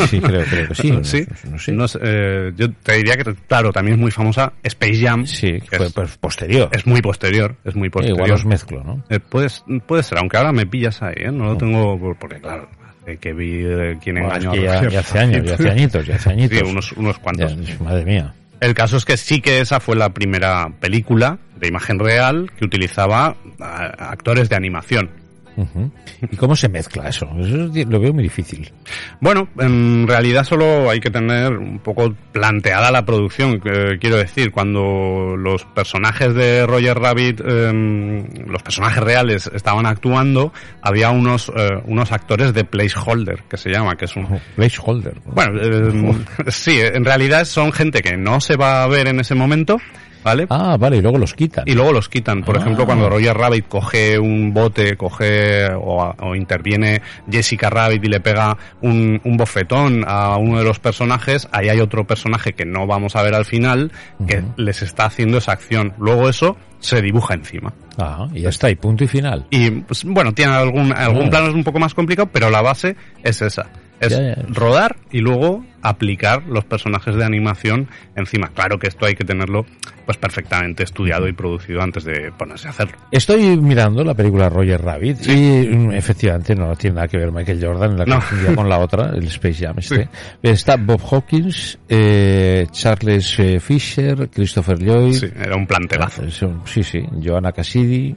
Sí, 0.10 0.20
creo, 0.22 0.44
creo 0.46 0.68
que 0.70 0.76
sí. 0.76 0.92
No, 0.92 1.04
sí, 1.04 1.26
no 1.50 1.60
sé. 1.60 1.72
No 1.74 1.88
sé, 1.88 2.00
eh, 2.02 2.52
yo 2.56 2.72
te 2.72 2.94
diría 2.94 3.16
que, 3.18 3.34
claro, 3.48 3.72
también 3.74 3.96
es 3.96 4.02
muy 4.02 4.12
famosa 4.12 4.54
Space 4.64 5.02
Jam. 5.06 5.26
Sí, 5.26 5.60
que 5.70 5.76
es, 5.84 5.94
pues, 5.94 6.18
posterior. 6.18 6.70
es 6.72 6.86
muy 6.88 7.02
posterior, 7.02 7.56
es 7.66 7.76
muy 7.76 7.88
Eh, 7.88 7.92
posterior. 7.92 8.18
igual 8.18 8.32
los 8.32 8.46
mezclo, 8.46 8.84
¿no? 8.84 9.04
Eh, 9.10 9.20
puedes- 9.20 9.64
puede 9.86 10.04
ser, 10.04 10.18
aunque 10.20 10.38
ahora 10.38 10.52
me 10.52 10.66
pillas 10.66 11.02
ahí, 11.02 11.16
¿eh? 11.18 11.32
No 11.32 11.46
lo 11.46 11.58
tengo, 11.58 12.00
por- 12.00 12.16
porque 12.18 12.40
claro, 12.40 12.70
hace 13.02 13.18
que 13.18 13.34
vi 13.34 13.64
eh, 13.66 13.98
quién 14.02 14.16
Bueno, 14.16 14.30
engañó 14.36 14.54
es 14.54 14.60
que 14.60 14.68
a 14.68 14.72
ya, 14.72 14.76
Roger 14.78 14.92
ya 14.92 15.00
hace 15.00 15.20
años, 15.20 15.46
ya 15.46 15.54
hace 15.56 15.70
añitos, 15.70 16.06
ya 16.08 16.16
hace 16.16 16.30
añitos. 16.32 16.58
Sí, 16.60 16.64
unos, 16.66 16.92
unos 16.94 17.20
cuantos. 17.20 17.56
Ya, 17.68 17.76
madre 17.84 18.06
mía. 18.06 18.34
El 18.60 18.74
caso 18.74 18.98
es 18.98 19.06
que 19.06 19.18
sí 19.18 19.40
que 19.42 19.60
esa 19.60 19.80
fue 19.80 19.96
la 19.96 20.10
primera 20.10 20.70
película 20.80 21.38
de 21.60 21.68
imagen 21.68 22.00
real 22.00 22.52
que 22.58 22.66
utilizaba 22.66 23.36
a- 23.60 23.86
actores 24.12 24.50
de 24.50 24.56
animación. 24.56 25.12
Ujú. 25.58 25.92
¿Y 26.32 26.36
cómo 26.38 26.56
se 26.56 26.70
mezcla 26.70 27.10
eso? 27.10 27.28
Eso 27.40 27.66
es- 27.76 27.88
lo 27.88 28.00
veo 28.00 28.14
muy 28.14 28.24
difícil. 28.24 28.72
Bueno, 29.20 29.50
en 29.60 30.08
realidad 30.08 30.44
solo 30.44 30.90
hay 30.90 31.00
que 31.00 31.10
tener 31.10 31.52
un 31.54 31.80
poco 31.80 32.14
planteada 32.32 32.92
la 32.92 33.04
producción. 33.06 33.60
quiero 34.00 34.18
decir, 34.18 34.52
cuando 34.52 35.36
los 35.38 35.66
personajes 35.66 36.34
de 36.36 36.66
Roger 36.66 36.98
Rabbit, 37.00 37.42
em, 37.42 38.26
los 38.48 38.62
personajes 38.62 39.02
reales 39.04 39.50
estaban 39.54 39.86
actuando, 39.86 40.54
había 40.82 41.10
unos, 41.10 41.52
eh, 41.56 41.70
unos 41.86 42.12
actores 42.12 42.54
de 42.54 42.64
placeholder, 42.64 43.44
que 43.50 43.58
se 43.58 43.70
llama, 43.72 43.96
que 43.96 44.06
es 44.06 44.16
un, 44.16 44.28
Placeholder. 44.56 45.16
Bueno, 45.26 45.60
eh, 45.60 46.52
sí, 46.52 46.80
en 46.80 47.04
realidad 47.04 47.46
son 47.46 47.72
gente 47.72 48.02
que 48.02 48.16
no 48.18 48.40
se 48.40 48.56
va 48.56 48.84
a 48.84 48.88
ver 48.88 49.08
en 49.08 49.20
ese 49.20 49.34
momento, 49.36 49.78
¿vale? 50.24 50.48
Ah, 50.50 50.78
vale, 50.80 50.98
y 50.98 51.02
luego 51.02 51.18
los 51.18 51.34
quitan. 51.34 51.64
Y 51.68 51.74
luego 51.74 51.92
los 51.94 52.10
quitan. 52.10 52.44
Por 52.44 52.58
Ah. 52.58 52.62
ejemplo, 52.62 52.86
cuando 52.86 53.10
Roger 53.10 53.36
Rabbit 53.38 53.68
coge 53.68 54.18
un 54.20 54.54
bote, 54.54 54.96
coge 54.98 55.68
o, 55.74 56.14
o 56.20 56.36
interviene 56.36 57.02
Jessica 57.30 57.70
Rabbit 57.70 58.04
y 58.04 58.08
le 58.08 58.20
pega 58.20 58.58
un, 58.82 59.20
un 59.24 59.38
bofetón 59.38 60.04
a 60.08 60.38
uno 60.38 60.60
de 60.60 60.64
los 60.64 60.80
personajes, 60.80 61.48
ahí 61.52 61.70
hay 61.70 61.80
otro 61.80 62.06
personaje 62.06 62.54
que 62.54 62.66
no 62.66 62.88
vamos 62.88 63.16
a 63.16 63.22
ver 63.24 63.36
al 63.36 63.46
final 63.46 63.92
que 64.28 64.44
les 64.58 64.82
está 64.82 65.06
haciendo 65.06 65.38
esa 65.38 65.52
acción. 65.54 65.94
Luego 65.98 66.30
eso 66.30 66.58
se 66.80 67.02
dibuja 67.02 67.34
encima. 67.34 67.74
Ah, 67.98 68.28
y 68.34 68.42
ya 68.42 68.50
está, 68.50 68.70
y 68.70 68.76
punto 68.76 69.04
y 69.04 69.08
final. 69.08 69.46
Y 69.50 69.72
pues, 69.72 70.04
bueno, 70.04 70.32
tiene 70.34 70.54
algún, 70.54 70.94
algún 70.94 71.28
Ah. 71.28 71.30
plano 71.30 71.48
es 71.48 71.54
un 71.56 71.64
poco 71.64 71.80
más 71.80 71.94
complicado, 71.94 72.30
pero 72.32 72.50
la 72.50 72.62
base 72.62 72.96
es 73.24 73.42
esa. 73.42 73.66
Es 74.00 74.12
Ya, 74.12 74.36
ya. 74.36 74.36
rodar 74.50 74.96
y 75.12 75.20
luego 75.20 75.66
aplicar 75.82 76.44
los 76.48 76.66
personajes 76.66 77.16
de 77.16 77.24
animación 77.24 77.88
encima. 78.16 78.50
Claro 78.50 78.78
que 78.78 78.88
esto 78.88 79.06
hay 79.06 79.16
que 79.16 79.24
tenerlo 79.24 79.66
pues 80.06 80.18
perfectamente 80.18 80.84
estudiado 80.84 81.28
y 81.28 81.34
producido 81.34 81.82
antes 81.82 82.04
de 82.06 82.32
ponerse 82.38 82.68
a 82.68 82.72
hacerlo. 82.72 82.98
Estoy 83.12 83.58
mirando 83.58 84.04
la 84.04 84.14
película 84.14 84.50
Roger 84.50 84.82
Rabbit 84.82 85.28
y 85.28 85.68
mm, 85.68 85.92
efectivamente 85.94 86.56
no 86.56 86.76
tiene 86.76 86.96
nada 86.96 87.08
que 87.08 87.18
ver 87.18 87.32
Michael 87.32 87.60
Jordan, 87.66 87.98
la 87.98 88.06
No. 88.06 88.16
confundía 88.16 88.56
con 88.56 88.70
la 88.70 88.80
otra, 88.80 89.12
el 89.16 89.26
Space 89.28 89.66
Jam 89.66 89.76
este. 89.80 90.10
Está 90.42 90.76
Bob 90.78 91.02
Hawkins, 91.12 91.78
eh, 91.90 92.68
Charles 92.72 93.40
eh, 93.40 93.60
Fisher, 93.60 94.30
Christopher 94.30 94.82
Lloyd. 94.82 95.14
Sí, 95.14 95.28
era 95.36 95.56
un 95.56 95.68
plantelazo. 95.68 96.24
Sí, 96.66 96.84
sí, 96.84 97.00
Joanna 97.24 97.52
Cassidy 97.52 98.16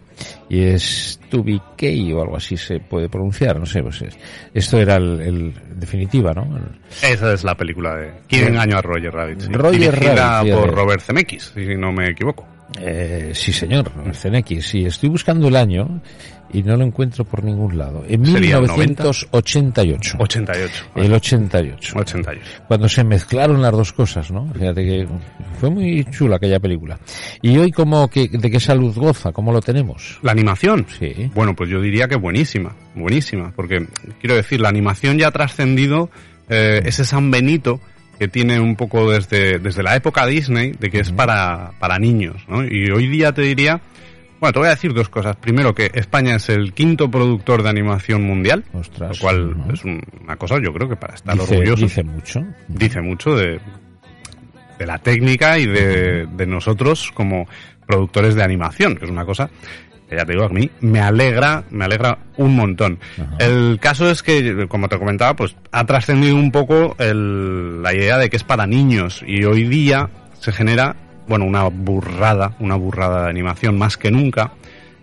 y 0.48 0.62
es 0.62 1.19
Tubi 1.30 1.60
Kay 1.76 2.12
o 2.12 2.20
algo 2.22 2.36
así 2.36 2.56
se 2.56 2.80
puede 2.80 3.08
pronunciar, 3.08 3.58
no 3.58 3.64
sé, 3.66 3.82
pues 3.82 4.02
es- 4.02 4.18
esto 4.52 4.78
era 4.78 4.96
el, 4.96 5.20
el- 5.20 5.54
definitiva, 5.76 6.32
¿no? 6.34 6.42
El- 6.56 6.80
Esa 7.10 7.32
es 7.32 7.44
la 7.44 7.54
película 7.54 7.96
de 7.96 8.10
¿Quién 8.28 8.48
engañó 8.48 8.78
a 8.78 8.82
Roger 8.82 9.12
Rabbit? 9.12 9.40
sí. 9.40 9.52
Roger 9.52 9.80
Dirigida 9.92 10.14
Rabbit, 10.40 10.54
por. 10.54 10.74
Robert 10.74 11.00
Zemeckis, 11.00 11.52
si 11.54 11.76
no 11.76 11.92
me 11.92 12.10
equivoco. 12.10 12.46
Eh, 12.78 13.32
sí, 13.34 13.52
señor, 13.52 13.90
el 14.04 14.14
CNX. 14.14 14.64
Sí, 14.64 14.84
estoy 14.84 15.08
buscando 15.08 15.48
el 15.48 15.56
año 15.56 16.00
y 16.52 16.62
no 16.62 16.76
lo 16.76 16.84
encuentro 16.84 17.24
por 17.24 17.44
ningún 17.44 17.76
lado. 17.76 18.04
En 18.08 18.24
¿Sería 18.26 18.56
el 18.56 18.62
1988. 18.62 20.16
88. 20.18 20.84
El 20.96 21.12
88. 21.12 21.94
88. 21.98 22.40
Cuando 22.66 22.88
se 22.88 23.04
mezclaron 23.04 23.62
las 23.62 23.72
dos 23.72 23.92
cosas, 23.92 24.30
¿no? 24.30 24.52
Fíjate 24.52 24.84
que 24.84 25.08
fue 25.58 25.70
muy 25.70 26.04
chula 26.10 26.36
aquella 26.36 26.60
película. 26.60 26.98
Y 27.42 27.56
hoy, 27.58 27.70
como 27.70 28.08
que, 28.08 28.28
¿de 28.28 28.50
qué 28.50 28.60
salud 28.60 28.94
goza? 28.94 29.32
¿Cómo 29.32 29.52
lo 29.52 29.60
tenemos? 29.60 30.18
La 30.22 30.32
animación. 30.32 30.86
Sí. 30.98 31.30
Bueno, 31.34 31.54
pues 31.54 31.70
yo 31.70 31.80
diría 31.80 32.08
que 32.08 32.16
buenísima, 32.16 32.74
buenísima, 32.94 33.52
porque 33.54 33.86
quiero 34.20 34.36
decir, 34.36 34.60
la 34.60 34.68
animación 34.68 35.18
ya 35.18 35.28
ha 35.28 35.32
trascendido 35.32 36.10
eh, 36.48 36.82
ese 36.84 37.04
San 37.04 37.30
Benito 37.30 37.80
que 38.20 38.28
tiene 38.28 38.60
un 38.60 38.76
poco 38.76 39.10
desde, 39.10 39.58
desde 39.58 39.82
la 39.82 39.96
época 39.96 40.26
Disney, 40.26 40.72
de 40.78 40.90
que 40.90 41.00
es 41.00 41.10
para, 41.10 41.72
para 41.80 41.98
niños, 41.98 42.44
¿no? 42.48 42.62
Y 42.62 42.90
hoy 42.90 43.06
día 43.08 43.32
te 43.32 43.40
diría, 43.40 43.80
bueno, 44.38 44.52
te 44.52 44.58
voy 44.58 44.68
a 44.68 44.72
decir 44.72 44.92
dos 44.92 45.08
cosas. 45.08 45.36
Primero, 45.36 45.74
que 45.74 45.90
España 45.94 46.36
es 46.36 46.50
el 46.50 46.74
quinto 46.74 47.10
productor 47.10 47.62
de 47.62 47.70
animación 47.70 48.22
mundial, 48.22 48.62
Ostras. 48.74 49.16
lo 49.16 49.22
cual 49.22 49.56
es 49.72 49.82
un- 49.86 50.02
una 50.22 50.36
cosa, 50.36 50.56
yo 50.62 50.70
creo 50.74 50.86
que 50.86 50.96
para 50.96 51.14
estar 51.14 51.34
dice, 51.34 51.54
orgulloso. 51.54 51.82
dice 51.84 52.02
mucho. 52.04 52.44
dice 52.68 53.00
mucho 53.00 53.34
de, 53.34 53.58
de 54.78 54.86
la 54.86 54.98
técnica 54.98 55.58
y 55.58 55.64
de, 55.66 56.26
de 56.26 56.46
nosotros 56.46 57.10
como 57.14 57.48
productores 57.86 58.34
de 58.34 58.42
animación, 58.44 58.96
que 58.96 59.06
es 59.06 59.10
una 59.10 59.24
cosa 59.24 59.48
ya 60.16 60.24
te 60.24 60.32
digo, 60.32 60.44
a 60.44 60.48
mí 60.48 60.70
me 60.80 61.00
alegra, 61.00 61.64
me 61.70 61.84
alegra 61.84 62.18
un 62.36 62.56
montón. 62.56 62.98
Ajá. 63.14 63.36
El 63.38 63.78
caso 63.80 64.10
es 64.10 64.22
que, 64.22 64.66
como 64.68 64.88
te 64.88 64.98
comentaba, 64.98 65.34
pues 65.34 65.54
ha 65.72 65.84
trascendido 65.84 66.36
un 66.36 66.50
poco 66.52 66.96
el- 66.98 67.82
la 67.82 67.94
idea 67.94 68.18
de 68.18 68.28
que 68.30 68.36
es 68.36 68.44
para 68.44 68.66
niños 68.66 69.22
y 69.26 69.44
hoy 69.44 69.64
día 69.64 70.08
se 70.38 70.52
genera, 70.52 70.96
bueno, 71.28 71.44
una 71.44 71.64
burrada, 71.64 72.54
una 72.60 72.76
burrada 72.76 73.24
de 73.24 73.30
animación 73.30 73.78
más 73.78 73.96
que 73.96 74.10
nunca. 74.10 74.52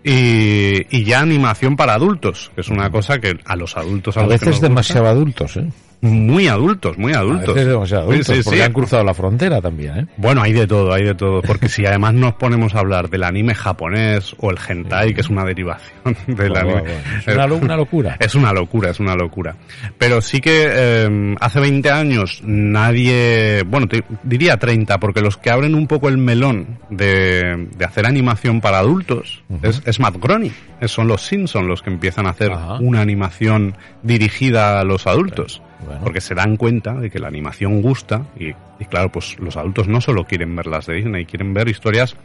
Y, 0.04 0.86
y 0.96 1.04
ya 1.04 1.20
animación 1.22 1.76
para 1.76 1.94
adultos, 1.94 2.52
que 2.56 2.62
es 2.62 2.70
una 2.70 2.90
cosa 2.90 3.20
que 3.20 3.38
a 3.44 3.56
los 3.58 3.76
adultos 3.76 4.16
a, 4.16 4.22
A 4.22 4.28
veces 4.28 4.62
demasiado 4.62 5.08
adultos, 5.08 5.58
¿eh? 5.58 5.68
Muy 6.02 6.48
adultos, 6.48 6.98
muy 6.98 7.14
A 7.14 7.20
adultos. 7.20 7.56
veces 7.56 7.70
demasiado 7.70 8.04
Sí, 8.04 8.10
adultos, 8.14 8.36
sí, 8.38 8.42
porque 8.44 8.60
sí. 8.60 8.64
han 8.66 8.74
cruzado 8.74 9.04
la 9.04 9.14
frontera 9.16 9.62
también, 9.62 9.98
¿eh? 9.98 10.06
Bueno, 10.18 10.42
hay 10.44 10.54
de 10.54 10.68
todo, 10.68 10.94
hay 10.94 11.04
de 11.04 11.16
todo, 11.16 11.42
porque 11.42 11.70
si 11.70 11.86
además 11.86 12.14
nos 12.14 12.34
ponemos 12.36 12.76
a 12.76 12.80
hablar 12.80 13.10
del 13.10 13.24
anime 13.24 13.56
japonés 13.56 14.36
o 14.40 14.52
el 14.52 14.58
hentai, 14.68 15.14
que 15.16 15.22
es 15.22 15.30
una 15.30 15.44
derivación 15.44 16.16
del 16.28 16.36
Bueno, 16.50 16.56
anime, 16.60 16.82
bueno, 16.82 17.00
Es 17.26 17.28
una, 17.36 17.48
lo- 17.48 17.56
una 17.58 17.76
locura. 17.76 18.18
es 18.20 18.36
una 18.36 18.54
locura, 18.54 18.92
es 18.92 19.00
una 19.00 19.16
locura. 19.16 19.56
Pero 19.98 20.22
sí 20.22 20.40
que 20.40 20.68
eh, 20.70 21.36
hace 21.40 21.60
20 21.60 21.90
años 21.90 22.42
nadie, 22.44 23.64
bueno, 23.66 23.88
te 23.88 24.04
diría 24.24 24.58
30, 24.58 25.00
porque 25.00 25.22
los 25.22 25.38
que 25.38 25.50
abren 25.50 25.74
un 25.76 25.88
poco 25.88 26.10
el 26.10 26.18
melón 26.18 26.80
de, 26.90 27.68
de 27.76 27.86
hacer 27.86 28.06
animación 28.06 28.62
para 28.62 28.80
adultos 28.80 29.42
es, 29.64 29.82
es 29.86 30.00
Matt 30.00 30.18
Groening. 30.22 30.54
Son 30.86 31.08
los 31.08 31.24
Simpsons 31.26 31.68
los 31.68 31.82
que 31.82 31.90
empiezan 31.90 32.28
a 32.28 32.30
hacer 32.30 32.52
una 32.82 33.02
animación 33.02 33.76
dirigida 34.04 34.80
a 34.80 34.84
los 34.84 35.08
adultos. 35.08 35.62
Porque 36.04 36.22
se 36.22 36.36
dan 36.36 36.58
cuenta 36.58 36.94
de 36.94 37.10
que 37.10 37.20
la 37.20 37.28
animación 37.28 37.82
gusta 37.82 38.26
y, 38.40 38.54
y 38.80 38.86
claro, 38.86 39.12
pues 39.12 39.38
los 39.40 39.58
adultos 39.58 39.88
no 39.88 40.02
solo 40.02 40.24
quieren 40.26 40.56
ver 40.56 40.68
las 40.68 40.86
de 40.86 40.96
Disney, 40.96 41.26
quieren 41.26 41.54
ver 41.54 41.68
historias 41.68 42.16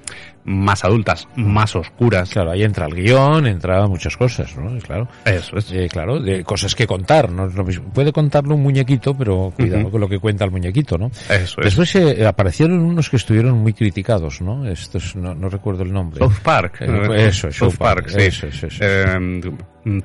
más 0.44 0.85
adultas, 0.85 1.28
más 1.37 1.75
oscuras. 1.76 2.30
Claro, 2.30 2.50
ahí 2.50 2.62
entra 2.62 2.87
el 2.87 2.94
guion, 2.94 3.47
entra 3.47 3.87
muchas 3.87 4.16
cosas, 4.16 4.56
¿no? 4.56 4.76
Claro. 4.80 5.09
Eso 5.25 5.56
es. 5.56 5.71
Eh, 5.73 5.88
claro, 5.90 6.18
de 6.21 6.42
cosas 6.44 6.75
que 6.75 6.87
contar, 6.87 7.30
no 7.30 7.47
es 7.47 7.54
lo 7.54 7.64
mismo. 7.64 7.88
Puede 7.92 8.12
contarlo 8.12 8.54
un 8.54 8.62
muñequito, 8.62 9.14
pero 9.16 9.52
cuidado 9.56 9.90
con 9.90 10.00
lo 10.00 10.09
que 10.09 10.18
cuenta 10.18 10.44
el 10.44 10.50
muñequito, 10.50 10.99
¿no? 10.99 11.11
Eso 11.28 11.61
es. 11.61 11.64
Después 11.76 11.94
eh, 11.97 12.26
aparecieron 12.26 12.80
unos 12.80 13.09
que 13.09 13.16
estuvieron 13.16 13.59
muy 13.59 13.73
criticados, 13.73 14.40
¿no? 14.40 14.66
Estos, 14.66 15.16
no, 15.16 15.35
no 15.35 15.49
recuerdo 15.49 15.85
el 15.85 15.92
nombre. 15.92 16.18
South 16.18 16.40
Park. 16.42 16.78
Eh, 16.80 17.26
eso, 17.28 17.49
es, 17.49 17.56
South 17.56 17.76
Park, 17.78 18.09
sí. 18.09 18.21
Eso, 18.23 18.47
eso, 18.49 18.66
eso. 18.66 18.85
Eh, 18.85 19.52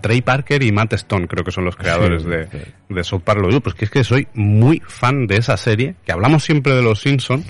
Trey 0.01 0.21
Parker 0.21 0.63
y 0.63 0.71
Matt 0.71 0.93
Stone 0.93 1.27
creo 1.27 1.43
que 1.43 1.51
son 1.51 1.65
los 1.65 1.75
creadores 1.75 2.23
Sí, 2.23 2.29
de, 2.29 2.47
sí. 2.47 2.57
de 2.89 3.03
South 3.03 3.21
Park. 3.23 3.41
Lo 3.41 3.47
digo, 3.47 3.61
pues 3.61 3.75
que 3.75 3.85
es 3.85 3.91
que 3.91 4.03
soy 4.03 4.27
muy 4.33 4.81
fan 4.87 5.27
de 5.27 5.37
esa 5.37 5.55
serie, 5.57 5.95
que 6.05 6.11
hablamos 6.11 6.36
siempre 6.39 6.73
de 6.73 6.81
los 6.81 7.01
Simpsons, 7.01 7.45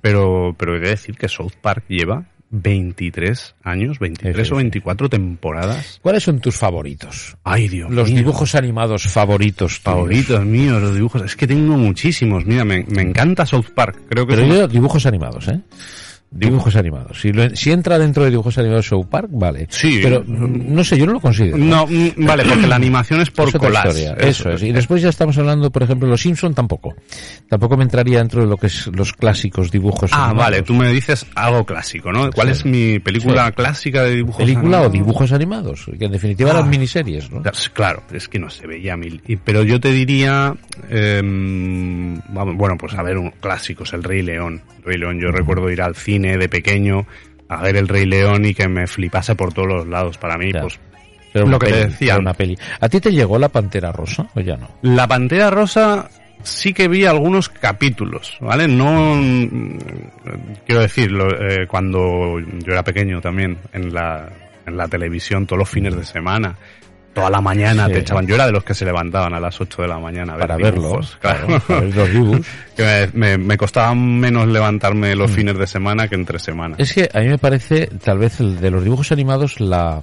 pero, 0.00 0.54
pero 0.58 0.76
he 0.76 0.80
de 0.80 0.88
decir 0.90 1.16
que 1.16 1.28
South 1.28 1.52
Park 1.60 1.84
lleva 1.88 2.24
23 2.50 3.54
años, 3.62 3.98
23 3.98 4.34
Sí, 4.36 4.44
sí, 4.44 4.52
o 4.52 4.56
sí. 4.56 4.62
24 4.62 5.08
temporadas. 5.10 5.98
¿Cuáles 6.02 6.22
son 6.22 6.40
tus 6.40 6.56
favoritos? 6.56 7.36
Ay, 7.44 7.68
Dios 7.68 7.90
Los 7.90 8.08
mío. 8.08 8.18
dibujos 8.18 8.54
animados 8.54 9.04
favoritos. 9.04 9.78
favoritos 9.78 10.44
míos, 10.44 10.80
los 10.80 10.94
dibujos. 10.94 11.22
Es 11.22 11.36
que 11.36 11.46
tengo 11.46 11.76
muchísimos. 11.76 12.46
Mira, 12.46 12.64
me, 12.64 12.84
me 12.88 13.02
encanta 13.02 13.44
South 13.44 13.66
Park. 13.74 14.02
Creo 14.08 14.26
que 14.26 14.34
Pero 14.34 14.46
una- 14.46 14.54
yo, 14.56 14.68
dibujos 14.68 15.04
animados, 15.06 15.48
¿eh? 15.48 15.60
Dibujos 16.30 16.76
animados. 16.76 17.20
Si, 17.20 17.32
lo- 17.32 17.48
si 17.56 17.70
entra 17.72 17.98
dentro 17.98 18.22
de 18.22 18.30
dibujos 18.30 18.58
animados 18.58 18.84
Show 18.84 19.08
Park, 19.08 19.28
vale. 19.32 19.66
Sí. 19.70 20.00
Pero 20.02 20.22
mm, 20.26 20.74
no 20.74 20.84
sé, 20.84 20.98
yo 20.98 21.06
no 21.06 21.14
lo 21.14 21.20
considero. 21.20 21.56
No, 21.56 21.86
mm, 21.86 22.26
vale, 22.26 22.44
porque 22.44 22.66
la 22.66 22.76
animación 22.76 23.22
es 23.22 23.30
por 23.30 23.48
Es 23.48 23.54
collage. 23.56 23.88
historia. 23.88 24.14
Eso 24.28 24.50
es. 24.50 24.62
Y 24.62 24.72
después 24.72 25.00
ya 25.00 25.08
estamos 25.08 25.38
hablando, 25.38 25.70
por 25.70 25.82
ejemplo, 25.82 26.06
los 26.06 26.20
Simpson 26.20 26.52
tampoco. 26.54 26.94
Tampoco 27.48 27.78
me 27.78 27.84
entraría 27.84 28.18
dentro 28.18 28.42
de 28.42 28.46
lo 28.46 28.58
que 28.58 28.66
es 28.66 28.88
los 28.88 29.14
clásicos 29.14 29.70
dibujos 29.70 30.10
Ah, 30.12 30.26
animados. 30.26 30.36
vale, 30.50 30.62
tú 30.62 30.74
me 30.74 30.92
dices 30.92 31.24
algo 31.34 31.64
clásico, 31.64 32.12
¿no? 32.12 32.30
¿Cuál 32.30 32.48
Sí. 32.48 32.52
es 32.52 32.64
mi 32.66 32.98
película 32.98 33.46
Sí. 33.46 33.52
clásica 33.54 34.02
de 34.04 34.16
dibujos 34.16 34.36
Película 34.44 34.62
o 34.62 34.66
animados? 34.84 34.92
dibujos 34.92 35.32
animados, 35.32 35.86
que 35.98 36.04
en 36.04 36.12
definitiva 36.12 36.50
Ah. 36.50 36.58
eran 36.58 36.68
miniseries, 36.70 37.30
¿no? 37.30 37.42
Claro, 37.72 38.02
es 38.12 38.28
que 38.28 38.38
no 38.38 38.50
se 38.50 38.66
veía 38.66 38.96
mil. 38.98 39.22
Pero 39.44 39.62
yo 39.62 39.80
te 39.80 39.92
diría, 39.92 40.54
vamos, 42.28 42.56
bueno, 42.56 42.76
pues 42.76 42.94
a 42.94 43.02
ver, 43.02 43.16
un, 43.16 43.30
clásicos, 43.30 43.92
El 43.94 44.02
Rey 44.04 44.22
León. 44.22 44.60
El 44.78 44.84
Rey 44.84 44.98
León, 44.98 45.20
yo 45.20 45.28
recuerdo 45.30 45.70
ir 45.70 45.80
al 45.82 45.94
cine 45.94 46.17
de 46.22 46.48
pequeño, 46.48 47.06
a 47.48 47.62
ver 47.62 47.76
el 47.76 47.88
Rey 47.88 48.04
León 48.06 48.44
y 48.44 48.54
que 48.54 48.68
me 48.68 48.86
flipase 48.86 49.34
por 49.34 49.52
todos 49.52 49.68
los 49.68 49.86
lados. 49.88 50.18
Para 50.18 50.36
mí, 50.36 50.52
pues 50.52 50.78
Pero 51.32 51.46
Lo 51.46 51.58
que 51.58 51.66
te 51.70 51.86
decía. 51.86 52.18
una 52.18 52.34
peli. 52.34 52.56
¿A 52.80 52.88
ti 52.88 53.00
te 53.00 53.12
llegó 53.12 53.38
la 53.38 53.48
Pantera 53.48 53.92
Rosa 53.92 54.26
o 54.34 54.40
ya 54.40 54.56
no? 54.56 54.68
La 54.82 55.06
Pantera 55.06 55.50
Rosa 55.50 56.08
sí 56.42 56.72
que 56.72 56.88
vi 56.88 57.04
algunos 57.04 57.48
capítulos, 57.48 58.36
¿vale? 58.40 58.66
No, 58.68 59.14
quiero 60.66 60.80
decir, 60.82 61.10
lo- 61.10 61.30
eh, 61.40 61.66
cuando 61.66 62.38
yo 62.40 62.72
era 62.72 62.82
pequeño 62.82 63.20
también, 63.20 63.58
en 63.72 63.92
la, 63.92 64.28
en 64.66 64.76
la 64.76 64.88
televisión, 64.88 65.46
todos 65.46 65.58
los 65.60 65.68
fines 65.68 65.94
de 65.96 66.04
semana, 66.04 66.56
toda 67.18 67.30
la 67.30 67.40
mañana 67.40 67.86
Sí. 67.86 67.92
te 67.92 67.98
echaban, 68.00 68.26
yo 68.26 68.34
era 68.34 68.46
de 68.46 68.52
los 68.52 68.64
que 68.64 68.74
se 68.74 68.84
levantaban 68.84 69.34
a 69.34 69.40
las 69.40 69.60
8 69.60 69.82
de 69.82 69.88
la 69.88 69.98
mañana 69.98 70.34
a 70.34 70.36
ver 70.36 70.48
Para 70.48 70.56
dibujos, 70.56 70.82
verlos, 70.82 71.16
claro. 71.20 71.46
claro, 71.46 71.62
para 71.66 71.80
ver 71.80 71.94
los 71.96 72.10
dibujos. 72.10 72.46
Que 72.78 73.10
me, 73.12 73.36
me, 73.36 73.38
me 73.38 73.56
costaba 73.56 73.94
menos 73.94 74.46
levantarme 74.46 75.14
los 75.16 75.30
fines 75.30 75.58
de 75.58 75.66
semana 75.66 76.06
que 76.08 76.14
entre 76.14 76.38
semana. 76.38 76.76
Es 76.78 76.92
que 76.92 77.08
a 77.12 77.20
mí 77.20 77.28
me 77.28 77.38
parece, 77.38 77.86
tal 78.04 78.18
vez, 78.18 78.38
el 78.40 78.60
de 78.60 78.70
los 78.70 78.84
dibujos 78.84 79.10
animados, 79.12 79.60
la 79.60 80.00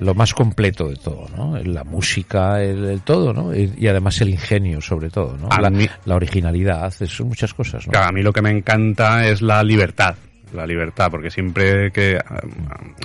lo 0.00 0.14
más 0.14 0.32
completo 0.32 0.88
de 0.88 0.94
todo, 0.94 1.26
¿no? 1.36 1.56
La 1.64 1.82
música, 1.82 2.62
el, 2.62 2.84
el 2.84 3.00
todo, 3.00 3.32
¿no? 3.32 3.52
Y, 3.52 3.72
y 3.78 3.88
además 3.88 4.20
el 4.20 4.28
ingenio, 4.28 4.80
sobre 4.80 5.10
todo, 5.10 5.36
¿no? 5.36 5.48
La, 5.60 5.70
mí- 5.70 5.88
la 6.04 6.14
originalidad, 6.14 6.92
son 6.92 7.26
muchas 7.28 7.52
cosas, 7.52 7.84
¿no? 7.84 7.90
Claro, 7.90 8.06
a 8.08 8.12
mí 8.12 8.22
lo 8.22 8.32
que 8.32 8.40
me 8.40 8.50
encanta 8.50 9.26
es 9.26 9.42
la 9.42 9.60
libertad, 9.64 10.14
la 10.52 10.66
libertad, 10.66 11.10
porque 11.10 11.30
siempre 11.30 11.90
que 11.92 12.16
eh, 12.16 12.20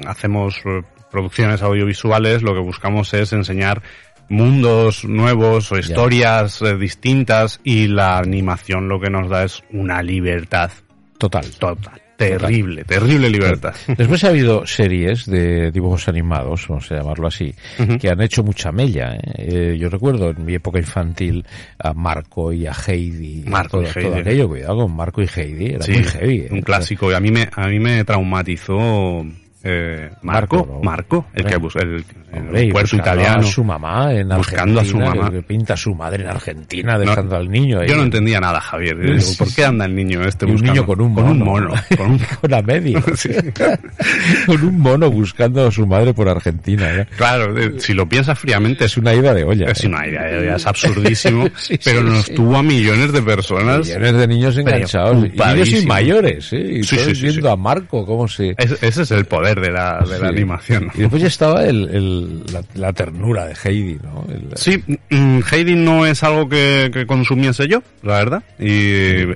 hacemos 0.07 0.57
eh, 0.65 0.81
producciones 1.11 1.61
audiovisuales 1.61 2.41
lo 2.41 2.53
que 2.53 2.59
buscamos 2.59 3.13
es 3.13 3.33
enseñar 3.33 3.81
mundos 4.29 5.05
nuevos 5.05 5.71
o 5.71 5.77
historias 5.77 6.61
eh, 6.61 6.75
distintas 6.75 7.59
y 7.63 7.87
la 7.87 8.17
animación 8.17 8.87
lo 8.87 8.99
que 8.99 9.09
nos 9.09 9.29
da 9.29 9.43
es 9.43 9.63
una 9.71 10.01
libertad 10.01 10.71
Total. 11.17 11.45
total, 11.51 12.01
terrible, 12.29 12.83
terrible 12.83 13.29
libertad. 13.29 13.73
Después 13.97 14.23
ha 14.23 14.29
habido 14.29 14.65
series 14.65 15.25
de 15.25 15.71
dibujos 15.71 16.07
animados, 16.07 16.67
vamos 16.67 16.91
a 16.91 16.95
llamarlo 16.97 17.27
así, 17.27 17.53
que 17.99 18.09
han 18.09 18.21
hecho 18.21 18.43
mucha 18.43 18.71
mella. 18.71 19.15
¿eh? 19.15 19.19
Eh, 19.37 19.77
yo 19.79 19.89
recuerdo 19.89 20.29
en 20.31 20.45
mi 20.45 20.55
época 20.55 20.79
infantil 20.79 21.45
a 21.79 21.93
Marco 21.93 22.51
y 22.53 22.65
a 22.67 22.73
Heidi. 22.73 23.43
Marco 23.47 23.81
y 23.81 23.85
Heidi. 23.85 24.01
todo 24.09 24.15
aquello, 24.15 24.47
cuidado 24.47 24.77
con 24.77 24.95
Marco 24.95 25.21
y 25.21 25.27
Heidi, 25.35 25.65
era 25.73 25.83
Sí, 25.83 25.91
muy 25.93 26.03
heavy. 26.03 26.37
¿eh? 26.39 26.47
un 26.51 26.61
clásico. 26.61 27.11
Y 27.11 27.15
a 27.15 27.19
mí 27.19 27.31
me, 27.31 27.47
a 27.55 27.67
mí 27.67 27.79
me 27.79 28.03
traumatizó 28.03 29.25
eh, 29.63 30.09
Marco, 30.23 30.57
Marco, 30.57 30.73
¿no? 30.73 30.79
Marco, 30.83 31.25
el 31.33 31.45
que 31.45 31.55
bus- 31.57 31.75
el, 31.77 32.03
el 32.33 32.39
Hombre, 32.39 32.69
puerto 32.71 32.97
buscando 32.97 33.21
italiano. 33.21 33.47
a 33.47 33.51
su 33.51 33.63
mamá 33.63 34.13
en 34.13 34.29
Buscando 34.29 34.79
a 34.81 34.85
su 34.85 34.99
mamá. 34.99 35.31
que 35.31 35.41
pinta 35.41 35.73
a 35.75 35.77
su 35.77 35.93
madre 35.95 36.23
en 36.23 36.29
Argentina 36.29 36.97
dejando 36.99 37.35
al 37.37 37.49
niño 37.49 37.79
ahí. 37.79 37.87
Yo 37.87 37.95
no 37.95 38.03
entendía 38.03 38.39
nada, 38.39 38.59
Javier. 38.59 38.97
Digo, 38.99 39.17
¿Por 39.37 39.53
qué 39.53 39.65
anda 39.65 39.85
el 39.85 39.95
niño 39.95 40.21
este 40.21 40.45
Y 40.45 40.49
un 40.49 40.53
buscando? 40.55 40.73
niño 40.73 40.85
con 40.85 41.01
un 41.01 41.11
mono. 41.13 41.27
Con 41.27 41.31
un 41.31 41.43
mono. 41.47 41.73
Con 41.97 42.11
un- 42.11 42.19
Con 42.41 42.53
a 42.53 42.61
medio. 42.61 43.01
Sí. 43.15 43.29
con 44.45 44.63
un 44.63 44.79
mono 44.79 45.09
buscando 45.11 45.67
a 45.67 45.71
su 45.71 45.85
madre 45.85 46.13
por 46.13 46.27
Argentina. 46.29 46.91
¿eh? 46.93 47.07
Claro, 47.15 47.57
eh, 47.57 47.79
si 47.79 47.93
lo 47.93 48.07
piensas 48.07 48.37
fríamente, 48.37 48.85
Es 48.85 48.97
una 48.97 49.13
ida 49.13 49.33
de 49.33 49.43
olla. 49.43 49.67
es 49.71 49.83
¿eh? 49.83 49.87
una 49.87 50.07
idea, 50.07 50.55
es 50.55 50.65
absurdísimo, 50.67 51.47
Sí, 51.55 51.79
pero 51.83 52.01
sí, 52.01 52.05
nos 52.07 52.25
tuvo 52.33 52.57
a 52.57 52.63
millones 52.63 53.11
de 53.13 53.21
personas. 53.21 53.87
Millones 53.87 54.13
de 54.15 54.27
niños 54.27 54.57
enganchados. 54.57 55.25
Y 55.25 55.29
niños 55.37 55.69
y 55.69 55.85
mayores, 55.87 56.51
¿eh? 56.53 56.79
Y 56.79 56.83
Sí, 56.83 56.97
todos 56.97 57.21
viendo 57.21 57.51
a 57.51 57.55
Marco 57.55 58.05
cómo 58.05 58.27
se... 58.27 58.55
Es- 58.57 58.81
ese 58.83 59.03
es 59.03 59.11
el 59.11 59.25
poder 59.25 59.52
de 59.59 59.71
la, 59.71 59.99
de 59.99 60.19
la 60.19 60.29
Sí. 60.29 60.35
animación. 60.35 60.91
Y 60.95 60.99
después 61.01 61.21
ya 61.21 61.27
estaba 61.27 61.65
el, 61.65 61.89
el- 61.89 62.43
la, 62.53 62.61
la 62.75 62.93
ternura 62.93 63.45
de 63.45 63.55
Heidi, 63.63 63.97
¿no? 64.03 64.25
El- 64.29 64.49
Sí, 64.55 64.83
mm, 65.09 65.39
Heidi 65.51 65.75
no 65.75 66.05
es 66.05 66.23
algo 66.23 66.47
que, 66.49 66.89
que 66.93 67.05
consumiese 67.05 67.67
yo, 67.67 67.81
la 68.01 68.17
verdad. 68.17 68.43
Y 68.59 68.67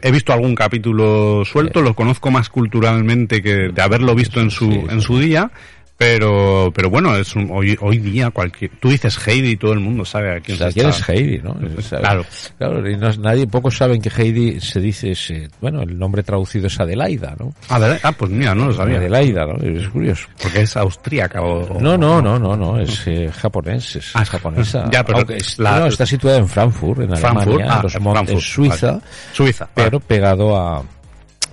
he 0.01 0.11
visto 0.11 0.33
algún 0.33 0.55
capítulo 0.55 1.43
suelto, 1.45 1.81
lo 1.81 1.93
conozco 1.93 2.31
más 2.31 2.49
culturalmente 2.49 3.41
que 3.41 3.69
de 3.69 3.81
haberlo 3.81 4.15
visto 4.15 4.39
en 4.41 4.49
su, 4.51 4.71
Sí, 4.71 4.81
en 4.89 5.01
su 5.01 5.19
día. 5.19 5.51
Pero, 5.97 6.71
pero 6.75 6.91
bueno, 6.91 7.15
es 7.15 7.35
un- 7.35 7.49
hoy, 7.51 7.75
hoy 7.81 7.97
día 7.97 8.29
cualquier, 8.29 8.69
tú 8.79 8.89
dices 8.89 9.17
Heidi 9.27 9.51
y 9.53 9.57
todo 9.57 9.73
el 9.73 9.79
mundo 9.79 10.05
sabe 10.05 10.35
a 10.35 10.37
O 10.37 10.41
quién 10.41 10.55
sea, 10.57 10.67
se 10.67 10.73
¿quién 10.75 10.89
está- 10.89 11.01
es 11.01 11.09
Heidi, 11.19 11.39
no? 11.39 11.57
O 11.75 11.81
sea, 11.81 11.99
Claro. 11.99 12.23
Claro, 12.59 12.87
y 12.87 12.95
no 12.97 13.11
nadie, 13.13 13.47
pocos 13.47 13.75
saben 13.75 13.99
que 13.99 14.11
Heidi 14.15 14.59
se 14.61 14.79
dice, 14.79 15.15
se- 15.15 15.49
bueno, 15.59 15.81
el 15.81 15.97
nombre 15.97 16.21
traducido 16.21 16.67
es 16.67 16.79
Adelaida, 16.79 17.35
¿no? 17.39 17.51
Ah, 17.69 17.79
¿verdad? 17.79 17.99
Ah, 18.03 18.11
pues 18.11 18.29
mira, 18.29 18.53
no 18.53 18.65
lo 18.67 18.73
sabía. 18.73 18.97
Adelaida, 18.97 19.47
¿no? 19.47 19.55
Es 19.55 19.89
curioso. 19.89 20.27
Porque 20.39 20.61
es 20.61 20.77
austríaca 20.77 21.41
o... 21.41 21.77
o- 21.77 21.81
No, 21.81 21.97
no, 21.97 22.21
no, 22.21 22.37
no, 22.37 22.55
no, 22.55 22.79
es 22.79 23.01
eh, 23.07 23.31
japonés, 23.35 23.95
es 23.95 24.11
Ah, 24.15 24.23
japonesa. 24.23 24.87
ya, 24.91 25.03
pero 25.03 25.27
es- 25.29 25.57
la- 25.57 25.79
no, 25.79 25.87
está 25.87 26.05
situada 26.05 26.37
en 26.37 26.47
Frankfurt, 26.47 27.01
en 27.01 27.17
Frankfurt, 27.17 27.47
Alemania, 27.47 27.73
ah, 27.73 27.77
en 27.77 27.83
los 27.83 27.99
montes 28.01 28.23
Frankfurt, 28.27 28.43
Suiza, 28.45 28.87
vale. 28.91 29.01
Suiza, 29.33 29.69
pero 29.73 29.99
pegado 29.99 30.55
a 30.55 30.83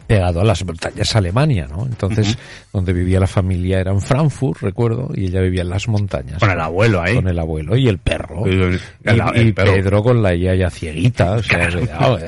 pegado 0.06 0.40
a 0.40 0.44
las 0.44 0.64
montañas 0.64 1.14
Alemania, 1.16 1.66
¿no? 1.68 1.86
Entonces, 1.86 2.36
donde 2.72 2.92
vivía 2.92 3.20
la 3.20 3.26
familia 3.26 3.80
era 3.80 3.90
en 3.92 4.00
Frankfurt, 4.00 4.60
recuerdo, 4.62 5.10
y 5.14 5.26
ella 5.26 5.40
vivía 5.40 5.62
en 5.62 5.70
las 5.70 5.88
montañas. 5.88 6.38
Con 6.38 6.50
el 6.50 6.60
abuelo 6.60 7.00
ahí. 7.00 7.14
Con 7.14 7.28
el 7.28 7.38
abuelo 7.38 7.76
y 7.76 7.88
el 7.88 7.98
perro. 7.98 8.46
Y, 8.46 8.50
el- 8.54 8.80
el 9.04 9.48
y 9.48 9.52
perro. 9.52 9.72
Pedro 9.74 10.02
con 10.02 10.22
la 10.22 10.34
yaya 10.34 10.70
cieguita, 10.70 11.32
o 11.32 11.42
sea, 11.42 11.70
cuidado, 11.70 12.18